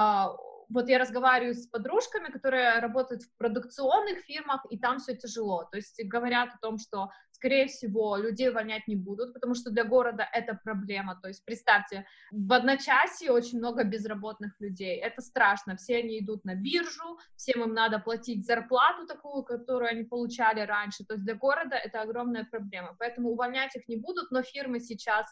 [0.72, 5.64] вот я разговариваю с подружками, которые работают в продукционных фирмах, и там все тяжело.
[5.70, 9.84] То есть говорят о том, что, скорее всего, людей увольнять не будут, потому что для
[9.84, 11.18] города это проблема.
[11.20, 14.96] То есть представьте, в одночасье очень много безработных людей.
[14.96, 15.76] Это страшно.
[15.76, 21.04] Все они идут на биржу, всем им надо платить зарплату такую, которую они получали раньше.
[21.04, 22.96] То есть для города это огромная проблема.
[22.98, 25.26] Поэтому увольнять их не будут, но фирмы сейчас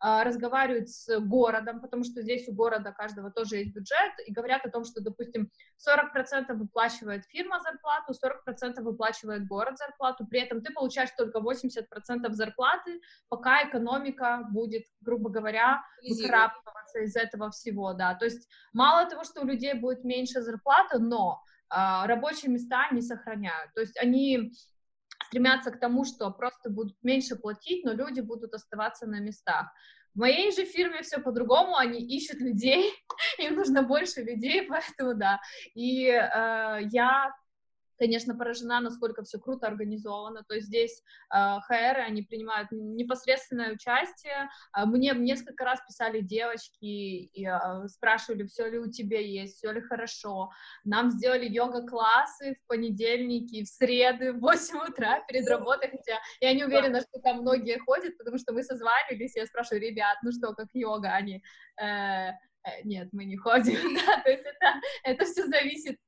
[0.00, 4.70] разговаривают с городом, потому что здесь у города каждого тоже есть бюджет, и говорят о
[4.70, 11.10] том, что, допустим, 40% выплачивает фирма зарплату, 40% выплачивает город зарплату, при этом ты получаешь
[11.16, 18.48] только 80% зарплаты, пока экономика будет, грубо говоря, выкрапываться из этого всего, да, то есть
[18.72, 23.80] мало того, что у людей будет меньше зарплаты, но а, рабочие места не сохраняют, то
[23.80, 24.52] есть они
[25.34, 29.66] стремятся к тому, что просто будут меньше платить, но люди будут оставаться на местах.
[30.14, 32.92] В моей же фирме все по-другому, они ищут людей,
[33.38, 35.40] им нужно больше людей, поэтому да.
[35.74, 37.32] И э, я
[37.98, 40.44] конечно, поражена, насколько все круто организовано.
[40.48, 41.02] То есть здесь
[41.32, 44.48] э, HR, они принимают непосредственное участие.
[44.76, 49.72] Э, мне несколько раз писали девочки и э, спрашивали, все ли у тебя есть, все
[49.72, 50.50] ли хорошо.
[50.84, 56.64] Нам сделали йога-классы в понедельники, в среды, в 8 утра перед работой, хотя я не
[56.64, 60.68] уверена, что там многие ходят, потому что мы созванивались, я спрашиваю, ребят, ну что, как
[60.72, 61.14] йога?
[61.14, 61.42] Они,
[61.80, 62.32] э, э,
[62.84, 63.74] нет, мы не ходим,
[64.06, 65.98] да, то есть это, это все зависит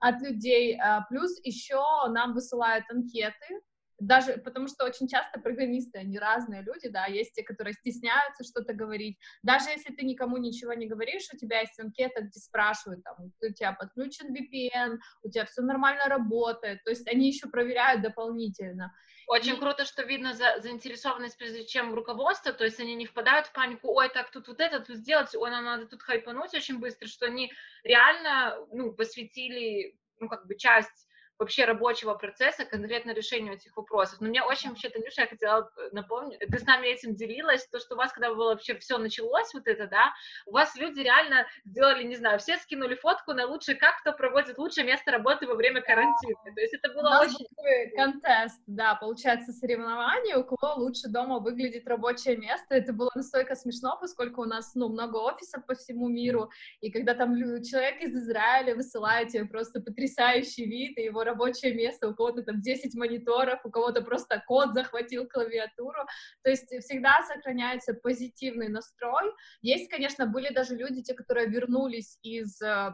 [0.00, 0.78] от людей.
[0.78, 3.60] А, плюс еще нам высылают анкеты
[4.00, 8.72] даже потому что очень часто программисты, они разные люди, да, есть те, которые стесняются что-то
[8.72, 13.16] говорить, даже если ты никому ничего не говоришь, у тебя есть анкета, где спрашивают, там,
[13.20, 18.92] у тебя подключен VPN, у тебя все нормально работает, то есть они еще проверяют дополнительно.
[19.30, 23.52] Очень круто, что видно за, заинтересованность, прежде чем руководство, то есть они не впадают в
[23.52, 27.06] панику, ой, так тут вот это тут сделать, ой, нам надо тут хайпануть очень быстро,
[27.06, 27.52] что они
[27.84, 31.06] реально, ну, посвятили, ну, как бы часть
[31.40, 34.20] вообще рабочего процесса, конкретно решению этих вопросов.
[34.20, 37.80] Но мне очень вообще, Танюша, я хотела э, напомнить, ты с нами этим делилась, то,
[37.80, 40.12] что у вас, когда было вообще все началось, вот это, да,
[40.46, 44.58] у вас люди реально сделали, не знаю, все скинули фотку на лучшее, как кто проводит
[44.58, 46.36] лучшее место работы во время карантина.
[46.54, 47.46] То есть это было у очень...
[47.56, 52.74] Был контест, да, получается, соревнование, у кого лучше дома выглядит рабочее место.
[52.74, 56.50] Это было настолько смешно, поскольку у нас, ну, много офисов по всему миру,
[56.80, 62.08] и когда там человек из Израиля высылает тебе просто потрясающий вид, и его рабочее место,
[62.08, 66.02] у кого-то там 10 мониторов, у кого-то просто код захватил клавиатуру.
[66.42, 69.32] То есть всегда сохраняется позитивный настрой.
[69.62, 72.92] Есть, конечно, были даже люди, те, которые вернулись из э,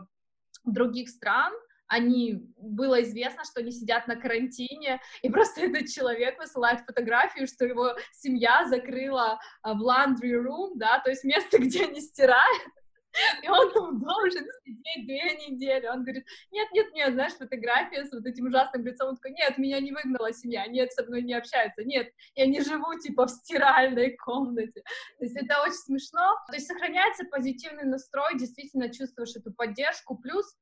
[0.64, 1.53] других стран,
[1.88, 7.64] они, было известно, что они сидят на карантине, и просто этот человек высылает фотографию, что
[7.64, 12.72] его семья закрыла э, в laundry room, да, то есть место, где они стирают,
[13.42, 15.87] и он там должен сидеть две недели.
[15.87, 19.11] Он говорит, нет, нет, нет, знаешь, фотография с вот этим ужасным лицом.
[19.11, 22.61] Он такой, нет, меня не выгнала семья, нет, со мной не общается, нет, я не
[22.61, 24.83] живу, типа, в стиральной комнате.
[25.18, 26.37] То есть это очень смешно.
[26.48, 30.16] То есть сохраняется позитивный настрой, действительно чувствуешь эту поддержку.
[30.16, 30.57] Плюс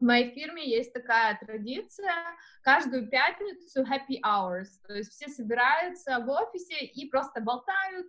[0.00, 2.14] в моей фирме есть такая традиция,
[2.62, 8.06] каждую пятницу happy hours, то есть все собираются в офисе и просто болтают,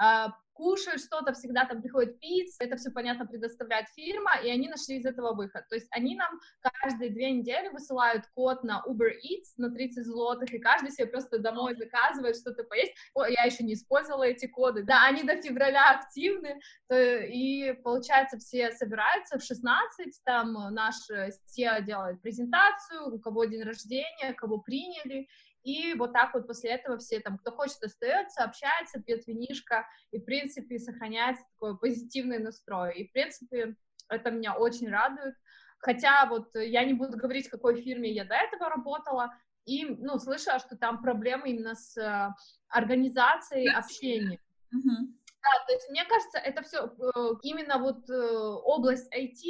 [0.00, 4.96] а, кушают что-то, всегда там приходит пицца, это все, понятно, предоставляет фирма, и они нашли
[4.96, 5.66] из этого выход.
[5.68, 6.38] То есть они нам
[6.82, 11.38] каждые две недели высылают код на Uber Eats на 30 злотых, и каждый себе просто
[11.38, 12.92] домой заказывает что-то поесть.
[13.14, 14.82] О, я еще не использовала эти коды.
[14.82, 16.60] Да, они до февраля активны,
[16.90, 24.34] и, получается, все собираются в 16, там наш SEO делает презентацию, у кого день рождения,
[24.34, 25.26] кого приняли,
[25.62, 30.18] и вот так вот после этого все там, кто хочет, остается, общается, пьет винишко, и,
[30.18, 32.94] в принципе, сохраняется такой позитивный настрой.
[32.94, 33.76] И, в принципе,
[34.08, 35.34] это меня очень радует.
[35.78, 39.32] Хотя вот я не буду говорить, в какой фирме я до этого работала,
[39.64, 42.34] и, ну, слышала, что там проблемы именно с э,
[42.68, 44.40] организацией общения.
[44.74, 45.06] Mm-hmm.
[45.42, 49.42] Да, то есть мне кажется, это все э, именно вот э, область IT,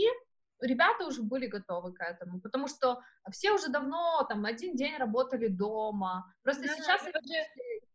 [0.60, 5.48] ребята уже были готовы к этому, потому что все уже давно там один день работали
[5.48, 6.32] дома.
[6.42, 7.18] Просто да, сейчас это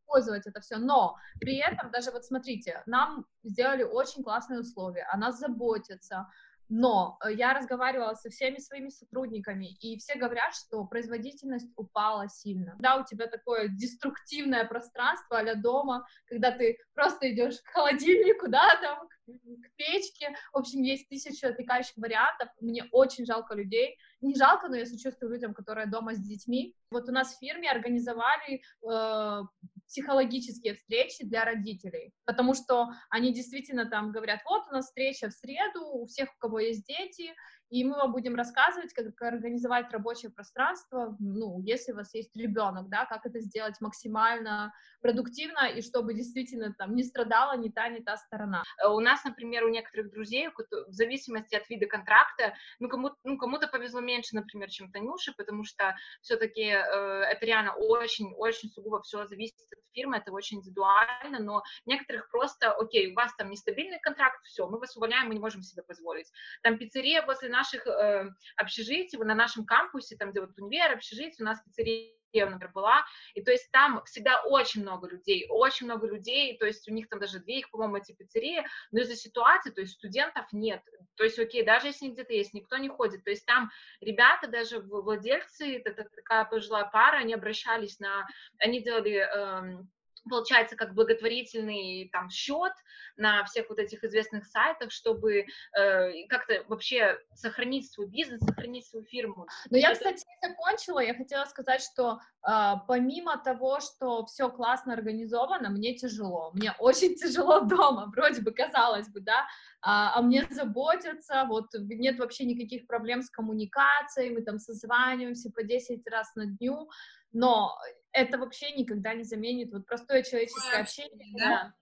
[0.06, 5.18] использовать это все, но при этом даже вот смотрите, нам сделали очень классные условия, о
[5.18, 6.28] нас заботятся,
[6.70, 12.76] но э, я разговаривала со всеми своими сотрудниками, и все говорят, что производительность упала сильно.
[12.80, 18.78] Да, у тебя такое деструктивное пространство а дома, когда ты просто идешь к холодильнику, да,
[18.82, 20.36] там, к печке.
[20.54, 22.50] В общем, есть тысяча отвлекающих вариантов.
[22.60, 23.98] Мне очень жалко людей.
[24.22, 26.76] Не жалко, но я сочувствую людям, которые дома с детьми.
[26.92, 29.42] Вот у нас в фирме организовали э,
[29.88, 35.34] психологические встречи для родителей, потому что они действительно там говорят, вот у нас встреча в
[35.34, 37.34] среду, у всех, у кого есть дети,
[37.70, 42.90] и мы вам будем рассказывать, как организовать рабочее пространство, ну, если у вас есть ребенок,
[42.90, 48.00] да, как это сделать максимально продуктивно и чтобы действительно там не страдала ни та, ни
[48.00, 48.64] та сторона.
[48.84, 53.38] Э, у нас, например, у некоторых друзей, в зависимости от вида контракта, ну, кому, ну,
[53.38, 59.26] кому-то повезло меньше, например, чем Танюше, потому что все-таки э, это реально очень-очень сугубо все
[59.28, 64.44] зависит от фирмы, это очень индивидуально, но некоторых просто, окей, у вас там нестабильный контракт,
[64.44, 66.32] все, мы вас увольняем, мы не можем себе позволить.
[66.64, 71.44] Там пиццерия возле наших э, общежитий, на нашем кампусе, там, где вот универ, общежитие, у
[71.44, 76.58] нас пиццерия например, была, и то есть там всегда очень много людей, очень много людей,
[76.58, 79.80] то есть у них там даже две их, по-моему, эти пиццерии, но из-за ситуации, то
[79.80, 80.82] есть студентов нет,
[81.16, 84.80] то есть, окей, даже если где-то есть, никто не ходит, то есть там ребята, даже
[84.80, 88.28] владельцы, это такая пожилая пара, они обращались на,
[88.60, 89.90] они делали эм,
[90.30, 92.74] получается, как благотворительный там счет
[93.18, 95.46] на всех вот этих известных сайтах, чтобы
[95.78, 99.48] э, как-то вообще сохранить свой бизнес, сохранить свою фирму.
[99.70, 104.94] Но я, кстати, не закончила, я хотела сказать, что э, помимо того, что все классно
[104.94, 109.46] организовано, мне тяжело, мне очень тяжело дома, вроде бы, казалось бы, да,
[109.88, 115.62] а, а мне заботятся, вот нет вообще никаких проблем с коммуникацией, мы там созваниваемся по
[115.62, 116.90] 10 раз на дню,
[117.32, 117.78] но
[118.12, 121.34] это вообще никогда не заменит вот простое человеческое общение.
[121.38, 121.74] Да?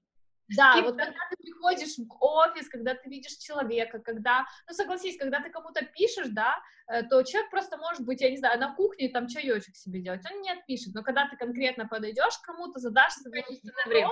[0.50, 5.40] Да, вот когда ты приходишь в офис, когда ты видишь человека, когда, ну согласись, когда
[5.40, 6.56] ты кому-то пишешь, да,
[6.92, 10.22] э, то человек просто может быть, я не знаю, на кухне там чаечек себе делать,
[10.30, 13.44] он не отпишет, но когда ты конкретно подойдешь к кому-то, задашь свой
[13.86, 14.12] время.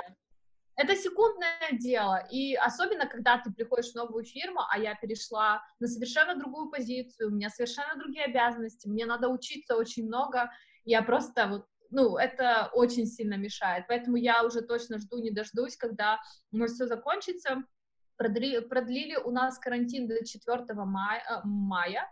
[0.82, 5.88] Это секундное дело, и особенно, когда ты приходишь в новую фирму, а я перешла на
[5.88, 10.50] совершенно другую позицию, у меня совершенно другие обязанности, мне надо учиться очень много,
[10.84, 13.86] я просто вот ну, это очень сильно мешает.
[13.88, 16.20] Поэтому я уже точно жду, не дождусь, когда
[16.52, 17.64] у нас все закончится.
[18.16, 22.10] Продлили, продлили у нас карантин до 4 мая, э, мая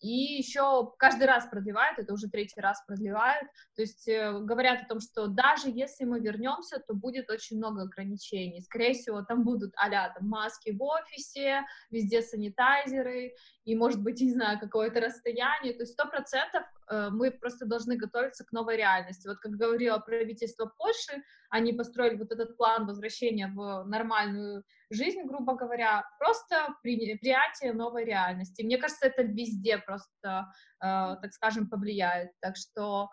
[0.00, 4.86] и еще каждый раз продлевают, это уже третий раз продлевают, то есть э, говорят о
[4.86, 8.60] том, что даже если мы вернемся, то будет очень много ограничений.
[8.62, 13.34] Скорее всего, там будут а там маски в офисе, везде санитайзеры,
[13.64, 15.74] и, может быть, не знаю, какое-то расстояние.
[15.74, 19.28] То есть сто процентов мы просто должны готовиться к новой реальности.
[19.28, 25.54] Вот как говорило правительство Польши, они построили вот этот план возвращения в нормальную жизнь, грубо
[25.54, 28.62] говоря, просто принятие новой реальности.
[28.62, 32.30] Мне кажется, это везде просто, э, так скажем, повлияет.
[32.40, 33.10] Так что,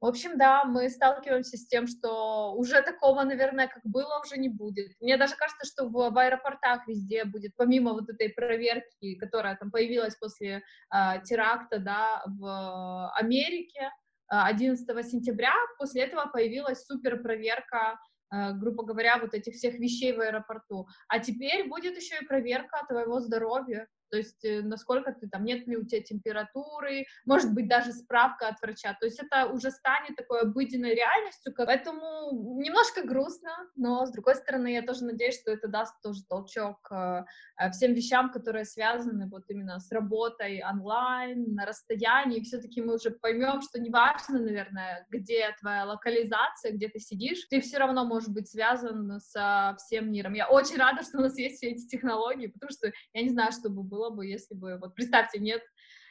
[0.00, 4.48] в общем, да, мы сталкиваемся с тем, что уже такого, наверное, как было, уже не
[4.48, 4.92] будет.
[5.00, 9.70] Мне даже кажется, что в, в аэропортах везде будет, помимо вот этой проверки, которая там
[9.70, 10.62] появилась после
[10.94, 13.90] э, теракта, да, в Америке,
[14.28, 17.98] 11 сентября, после этого появилась супер проверка
[18.30, 20.86] Э, грубо говоря, вот этих всех вещей в аэропорту.
[21.08, 23.86] А теперь будет еще и проверка твоего здоровья.
[24.10, 28.48] То есть, э, насколько ты там, нет ли у тебя температуры, может быть, даже справка
[28.48, 28.96] от врача.
[29.00, 34.72] То есть, это уже станет такой обыденной реальностью, поэтому немножко грустно, но, с другой стороны,
[34.72, 37.24] я тоже надеюсь, что это даст тоже толчок э,
[37.72, 43.60] всем вещам, которые связаны вот именно с работой онлайн, на расстоянии, все-таки мы уже поймем,
[43.62, 49.20] что неважно, наверное, где твоя локализация, где ты сидишь, ты все равно можешь быть связан
[49.20, 50.34] со всем миром.
[50.34, 53.52] Я очень рада, что у нас есть все эти технологии, потому что я не знаю,
[53.52, 55.62] что бы было было бы, если бы, вот представьте, нет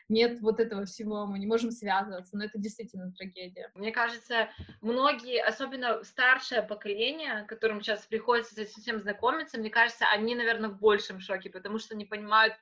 [0.09, 3.71] нет вот этого всего, мы не можем связываться, но это действительно трагедия.
[3.75, 4.49] Мне кажется,
[4.81, 10.69] многие, особенно старшее поколение, которым сейчас приходится с этим всем знакомиться, мне кажется, они, наверное,
[10.69, 12.53] в большем шоке, потому что не понимают,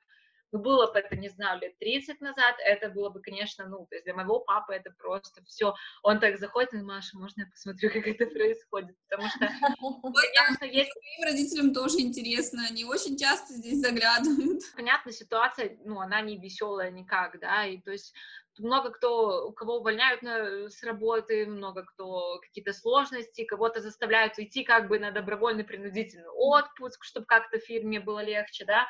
[0.52, 3.96] ну, было бы это, не знаю, лет 30 назад, это было бы, конечно, ну, то
[3.96, 5.74] есть для моего папы это просто все.
[6.04, 8.96] Он так заходит, и Маша, можно я посмотрю, как это происходит?
[9.10, 9.40] Потому что,
[10.36, 10.92] конечно, есть...
[10.96, 14.62] Моим родителям тоже интересно, они очень часто здесь заглядывают.
[14.76, 18.14] Понятно, ситуация, ну, она не веселая никак, да, и то есть
[18.58, 24.64] много кто, у кого увольняют на, с работы, много кто какие-то сложности, кого-то заставляют уйти
[24.64, 28.88] как бы на добровольный принудительный отпуск, чтобы как-то фирме было легче, да,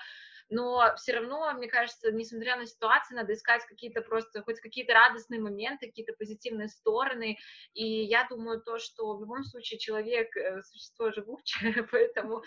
[0.49, 5.41] но все равно, мне кажется, несмотря на ситуацию, надо искать какие-то просто, хоть какие-то радостные
[5.41, 7.37] моменты, какие-то позитивные стороны,
[7.73, 12.43] и я думаю то, что в любом случае человек э, существо живучее, поэтому,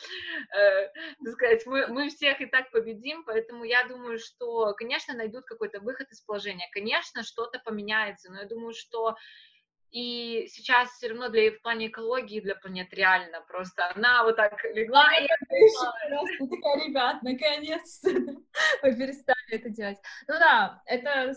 [0.57, 0.89] э,
[1.25, 5.81] так сказать, мы, мы всех и так победим, поэтому я думаю, что, конечно, найдут какой-то
[5.81, 9.17] выход из положения, конечно, что-то поменяется, но я думаю, что
[9.91, 14.53] и сейчас все равно для в плане экологии для планеты реально просто она вот так
[14.75, 18.11] легла и такая, ребят, наконец-то
[18.83, 19.99] вы перестали это делать.
[20.27, 21.33] Ну да, это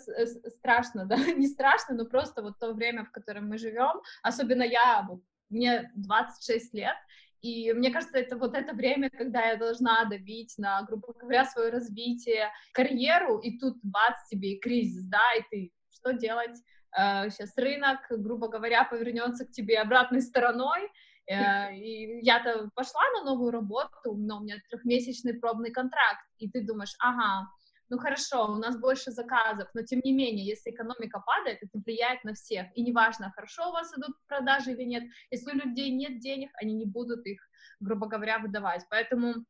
[0.49, 5.05] страшно, да, не страшно, но просто вот то время, в котором мы живем, особенно я,
[5.07, 6.95] вот, мне 26 лет,
[7.41, 11.71] и мне кажется, это вот это время, когда я должна давить на, грубо говоря, свое
[11.71, 16.57] развитие, карьеру, и тут бац тебе и кризис, да, и ты что делать?
[16.93, 20.89] Сейчас э, рынок, грубо говоря, повернется к тебе обратной стороной,
[21.27, 26.61] э, и я-то пошла на новую работу, но у меня трехмесячный пробный контракт, и ты
[26.61, 27.47] думаешь, ага,
[27.89, 32.23] ну хорошо, у нас больше заказов, но тем не менее, если экономика падает, это влияет
[32.23, 36.19] на всех, и неважно, хорошо у вас идут продажи или нет, если у людей нет
[36.19, 37.41] денег, они не будут их,
[37.79, 39.45] грубо говоря, выдавать, поэтому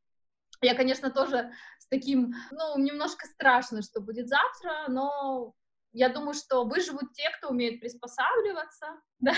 [0.60, 5.54] я, конечно, тоже с таким, ну, немножко страшно, что будет завтра, но
[5.92, 8.86] я думаю, что выживут те, кто умеет приспосабливаться,
[9.20, 9.34] да,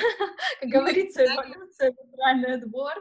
[0.60, 2.92] как говорится, эволюция, натуральный отбор,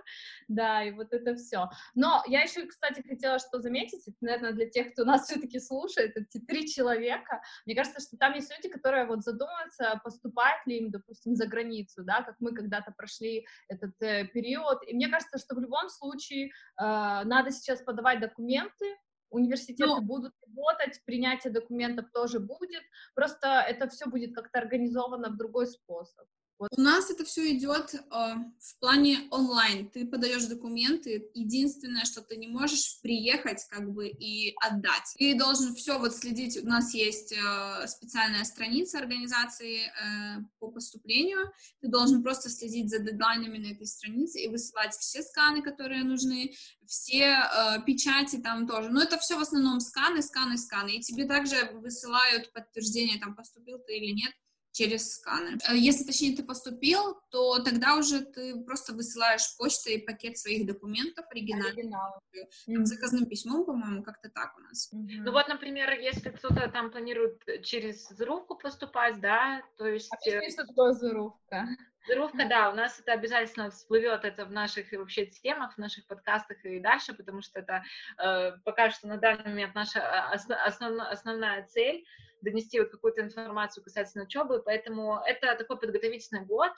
[0.48, 1.70] да, и вот это все.
[1.96, 6.18] Но я еще, кстати, хотела что заметить, это, наверное, для тех, кто нас все-таки слушает,
[6.18, 10.92] эти три человека, мне кажется, что там есть люди, которые вот задумываются, поступать ли им,
[10.92, 15.56] допустим, за границу, да, как мы когда-то прошли этот э, период, и мне кажется, что
[15.56, 18.98] в любом случае э, надо сейчас подавать документы,
[19.34, 22.84] университеты ну, будут работать, принятие документов тоже будет,
[23.16, 26.28] просто это все будет как-то организовано в другой способ.
[26.60, 26.70] Вот.
[26.78, 29.90] У нас это все идет э, в плане онлайн.
[29.90, 31.30] Ты подаешь документы.
[31.34, 35.14] Единственное, что ты не можешь приехать как бы и отдать.
[35.18, 36.58] Ты должен все вот следить.
[36.64, 41.52] У нас есть э, специальная страница организации э, по поступлению.
[41.82, 46.54] Ты должен просто следить за дедлайнами на этой странице и высылать все сканы, которые нужны,
[46.86, 48.90] все э, печати там тоже.
[48.90, 50.98] Но это все в основном сканы, сканы, сканы.
[50.98, 54.34] И тебе также высылают подтверждение, там поступил ты или нет
[54.74, 55.60] через сканер.
[55.70, 61.26] Э, если, точнее, ты поступил, то тогда уже ты просто высылаешь почтой пакет своих документов
[61.30, 61.78] оригинальных.
[61.78, 62.22] Оригинал.
[62.68, 62.86] Mm-hmm.
[62.86, 64.92] Заказным письмом, по-моему, как-то так у нас.
[64.94, 65.22] Mm-hmm.
[65.24, 70.12] Ну вот, например, если кто-то там планирует через зарубку поступать, да, то есть...
[70.12, 71.68] Объясни, что такое зарубка.
[72.08, 76.58] Зарубка, да, у нас это обязательно всплывет это в наших вообще темах, в наших подкастах
[76.66, 77.84] и дальше, потому что это
[78.22, 82.04] э, пока что на данный момент наша э, основ, основная цель
[82.44, 86.72] донести вот какую-то информацию касательно учебы, поэтому это такой подготовительный год,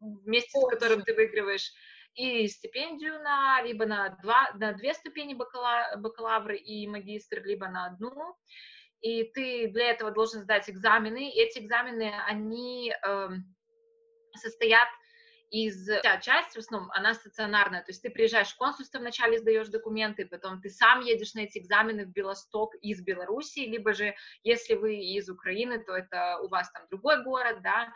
[0.00, 1.72] вместе с которым ты выигрываешь
[2.14, 7.86] и стипендию на либо на два на две ступени бакала, бакалавры и магистр, либо на
[7.86, 8.36] одну.
[9.00, 11.30] И ты для этого должен сдать экзамены.
[11.30, 13.28] И эти экзамены они э,
[14.34, 14.88] состоят
[15.50, 15.88] из...
[15.88, 20.26] Вся часть, в основном, она стационарная, то есть ты приезжаешь в консульство, вначале сдаешь документы,
[20.26, 24.96] потом ты сам едешь на эти экзамены в Белосток из Белоруссии, либо же, если вы
[24.96, 27.92] из Украины, то это у вас там другой город, да,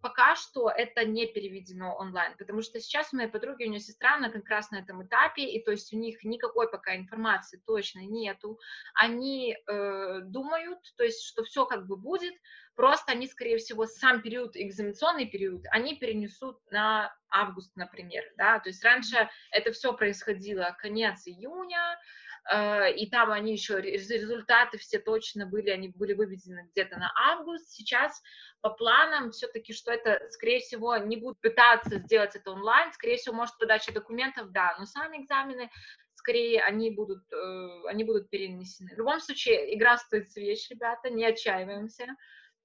[0.00, 4.16] пока что это не переведено онлайн, потому что сейчас у моей подруги, у нее сестра,
[4.16, 8.00] она как раз на этом этапе, и то есть у них никакой пока информации точно
[8.00, 8.58] нету,
[8.94, 12.34] они э, думают, то есть, что все как бы будет,
[12.74, 18.68] просто они, скорее всего, сам период, экзаменационный период, они перенесут на август, например, да, то
[18.68, 22.17] есть раньше это все происходило конец июня, э,
[22.50, 28.22] и там они еще, результаты все точно были, они были выведены где-то на август, сейчас
[28.60, 33.34] по планам все-таки, что это, скорее всего, не будут пытаться сделать это онлайн, скорее всего,
[33.34, 35.70] может, подача документов, да, но сами экзамены,
[36.14, 38.94] скорее, они будут, э, они будут перенесены.
[38.94, 42.06] В любом случае, игра стоит свеч, ребята, не отчаиваемся.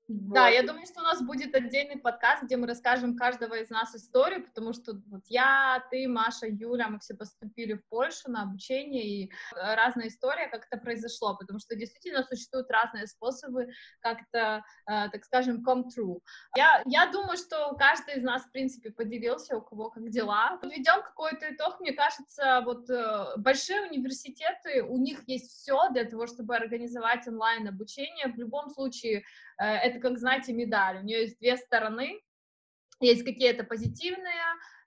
[0.09, 3.95] Да, я думаю, что у нас будет отдельный подкаст, где мы расскажем каждого из нас
[3.95, 9.05] историю, потому что вот я, ты, Маша, Юля, мы все поступили в Польшу на обучение,
[9.05, 13.69] и э, разная история, как это произошло, потому что действительно существуют разные способы
[14.01, 16.19] как-то, э, так скажем, come true.
[16.57, 20.57] Я, я думаю, что каждый из нас, в принципе, поделился, у кого как дела.
[20.61, 26.27] Подведем какой-то итог, мне кажется, вот э, большие университеты, у них есть все для того,
[26.27, 28.27] чтобы организовать онлайн обучение.
[28.27, 29.23] В любом случае,
[29.57, 30.99] это как, знаете, медаль.
[30.99, 32.21] У нее есть две стороны.
[32.99, 34.43] Есть какие-то позитивные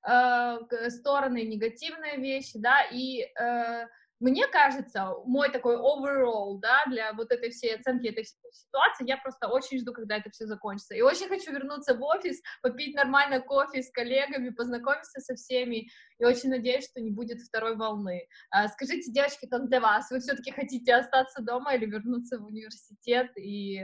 [0.08, 3.86] э, стороны, негативные вещи, да, и э,
[4.20, 9.48] мне кажется, мой такой overall, да, для вот этой всей оценки этой ситуации, я просто
[9.48, 10.94] очень жду, когда это все закончится.
[10.94, 15.88] И очень хочу вернуться в офис, попить нормально кофе с коллегами, познакомиться со всеми,
[16.18, 18.26] и очень надеюсь, что не будет второй волны.
[18.50, 20.10] А, скажите, девочки, как для вас?
[20.10, 23.30] Вы все-таки хотите остаться дома или вернуться в университет?
[23.36, 23.82] И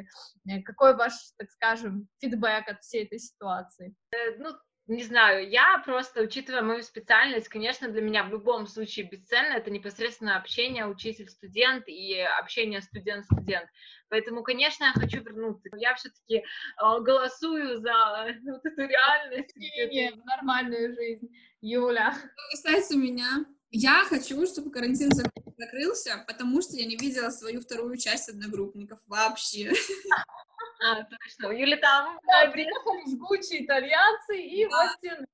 [0.49, 3.95] э, какой ваш, так скажем, фидбэк от всей этой ситуации?
[4.13, 4.51] Э, ну,
[4.89, 9.71] не знаю, я просто, учитывая мою специальность, конечно, для меня в любом случае бесценно это
[9.71, 13.69] непосредственно общение учитель-студент и общение студент-студент.
[14.09, 15.71] Поэтому, конечно, я хочу вернуться.
[15.77, 16.43] Я все-таки э,
[16.79, 17.93] голосую за
[18.45, 19.57] вот эту реальность.
[19.57, 21.29] Не, в нормальную жизнь.
[21.61, 22.13] Юля.
[22.13, 25.11] Что касается меня, я хочу, чтобы карантин
[25.57, 29.73] закрылся, потому что я не видела свою вторую часть одногруппников вообще.
[30.85, 32.19] А, точно, у Юли там...
[32.27, 34.97] Да, приехали жгучие итальянцы и да.
[35.03, 35.27] вот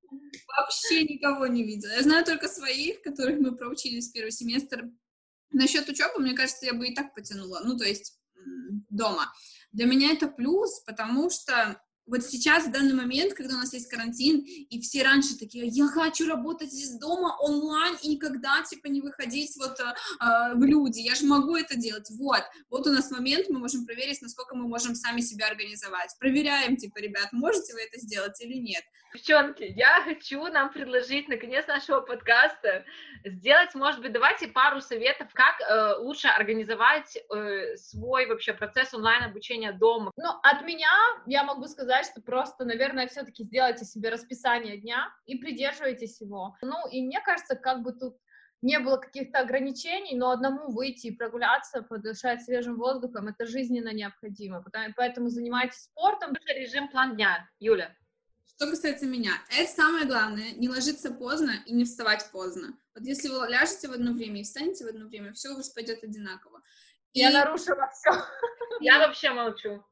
[0.46, 1.92] Вообще никого не видела.
[1.92, 4.90] Я знаю только своих, которых мы проучились первый семестр.
[5.51, 7.61] Насчет учебы, мне кажется, я бы и так потянула.
[7.64, 8.18] Ну, то есть
[8.90, 9.32] дома.
[9.72, 13.89] Для меня это плюс, потому что вот сейчас, в данный момент, когда у нас есть
[13.89, 19.01] карантин, и все раньше такие, я хочу работать из дома онлайн и никогда, типа, не
[19.01, 23.47] выходить вот э, в люди, я же могу это делать, вот, вот у нас момент,
[23.49, 28.01] мы можем проверить, насколько мы можем сами себя организовать, проверяем, типа, ребят, можете вы это
[28.01, 28.83] сделать или нет.
[29.15, 32.85] Девчонки, я хочу нам предложить, наконец, нашего подкаста
[33.25, 39.73] сделать, может быть, давайте пару советов, как э, лучше организовать э, свой вообще процесс онлайн-обучения
[39.73, 40.13] дома.
[40.17, 40.91] Ну, от меня
[41.27, 46.57] я могу сказать, сказать, что просто, наверное, все-таки сделайте себе расписание дня и придерживайтесь его.
[46.62, 48.16] Ну, и мне кажется, как бы тут
[48.62, 54.64] не было каких-то ограничений, но одному выйти и прогуляться, подышать свежим воздухом, это жизненно необходимо.
[54.96, 56.34] Поэтому занимайтесь спортом.
[56.46, 57.94] Режим план дня, Юля.
[58.57, 62.76] Что касается меня, это самое главное, не ложиться поздно и не вставать поздно.
[62.96, 65.68] Вот если вы ляжете в одно время и встанете в одно время, все у вас
[65.68, 66.61] пойдет одинаково.
[67.12, 67.20] И...
[67.20, 68.11] Я нарушила все.
[68.80, 69.84] Я вообще молчу.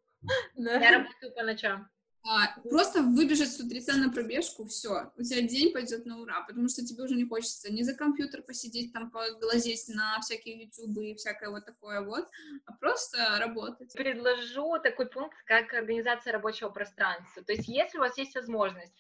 [0.56, 1.88] Я работаю по ночам.
[2.28, 6.68] А, просто выбежать с утреца на пробежку, все, у тебя день пойдет на ура, потому
[6.68, 11.14] что тебе уже не хочется не за компьютер посидеть, там, поглазеть на всякие ютубы и
[11.14, 12.26] всякое вот такое вот,
[12.64, 13.92] а просто работать.
[13.92, 17.44] Предложу такой пункт, как организация рабочего пространства.
[17.44, 18.92] То есть, если у вас есть возможность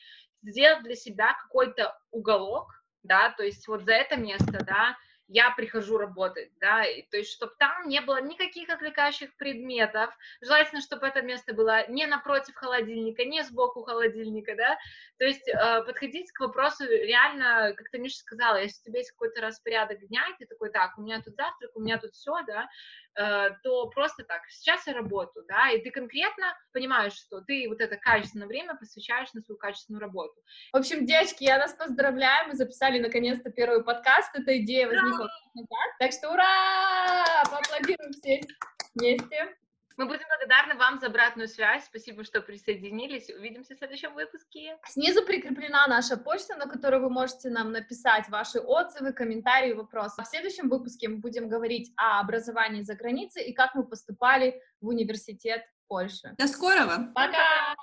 [0.42, 2.72] сделать для себя какой-то уголок,
[3.02, 4.96] да, то есть вот за это место, да,
[5.28, 10.80] я прихожу работать, да, и, то есть, чтобы там не было никаких отвлекающих предметов, желательно,
[10.80, 14.78] чтобы это место было не напротив холодильника, не сбоку холодильника, да,
[15.18, 19.12] то есть э, подходить к вопросу реально, как ты, Миша, сказала, если у тебя есть
[19.12, 22.42] какой-то распорядок дня, и ты такой, так, у меня тут завтрак, у меня тут все,
[22.46, 22.68] да,
[23.16, 27.96] то просто так, сейчас я работаю, да, и ты конкретно понимаешь, что ты вот это
[27.96, 30.34] качественное время посвящаешь на свою качественную работу.
[30.72, 35.30] В общем, девочки, я нас поздравляю, мы записали наконец-то первый подкаст, эта идея возникла
[35.98, 37.24] так что ура!
[37.50, 38.42] Поаплодируем все
[38.94, 39.56] вместе.
[39.96, 41.86] Мы будем благодарны вам за обратную связь.
[41.86, 43.30] Спасибо, что присоединились.
[43.30, 44.76] Увидимся в следующем выпуске.
[44.86, 50.22] Снизу прикреплена наша почта, на которую вы можете нам написать ваши отзывы, комментарии, вопросы.
[50.22, 54.88] В следующем выпуске мы будем говорить о образовании за границей и как мы поступали в
[54.88, 56.34] университет Польши.
[56.36, 57.12] До скорого!
[57.14, 57.74] Пока!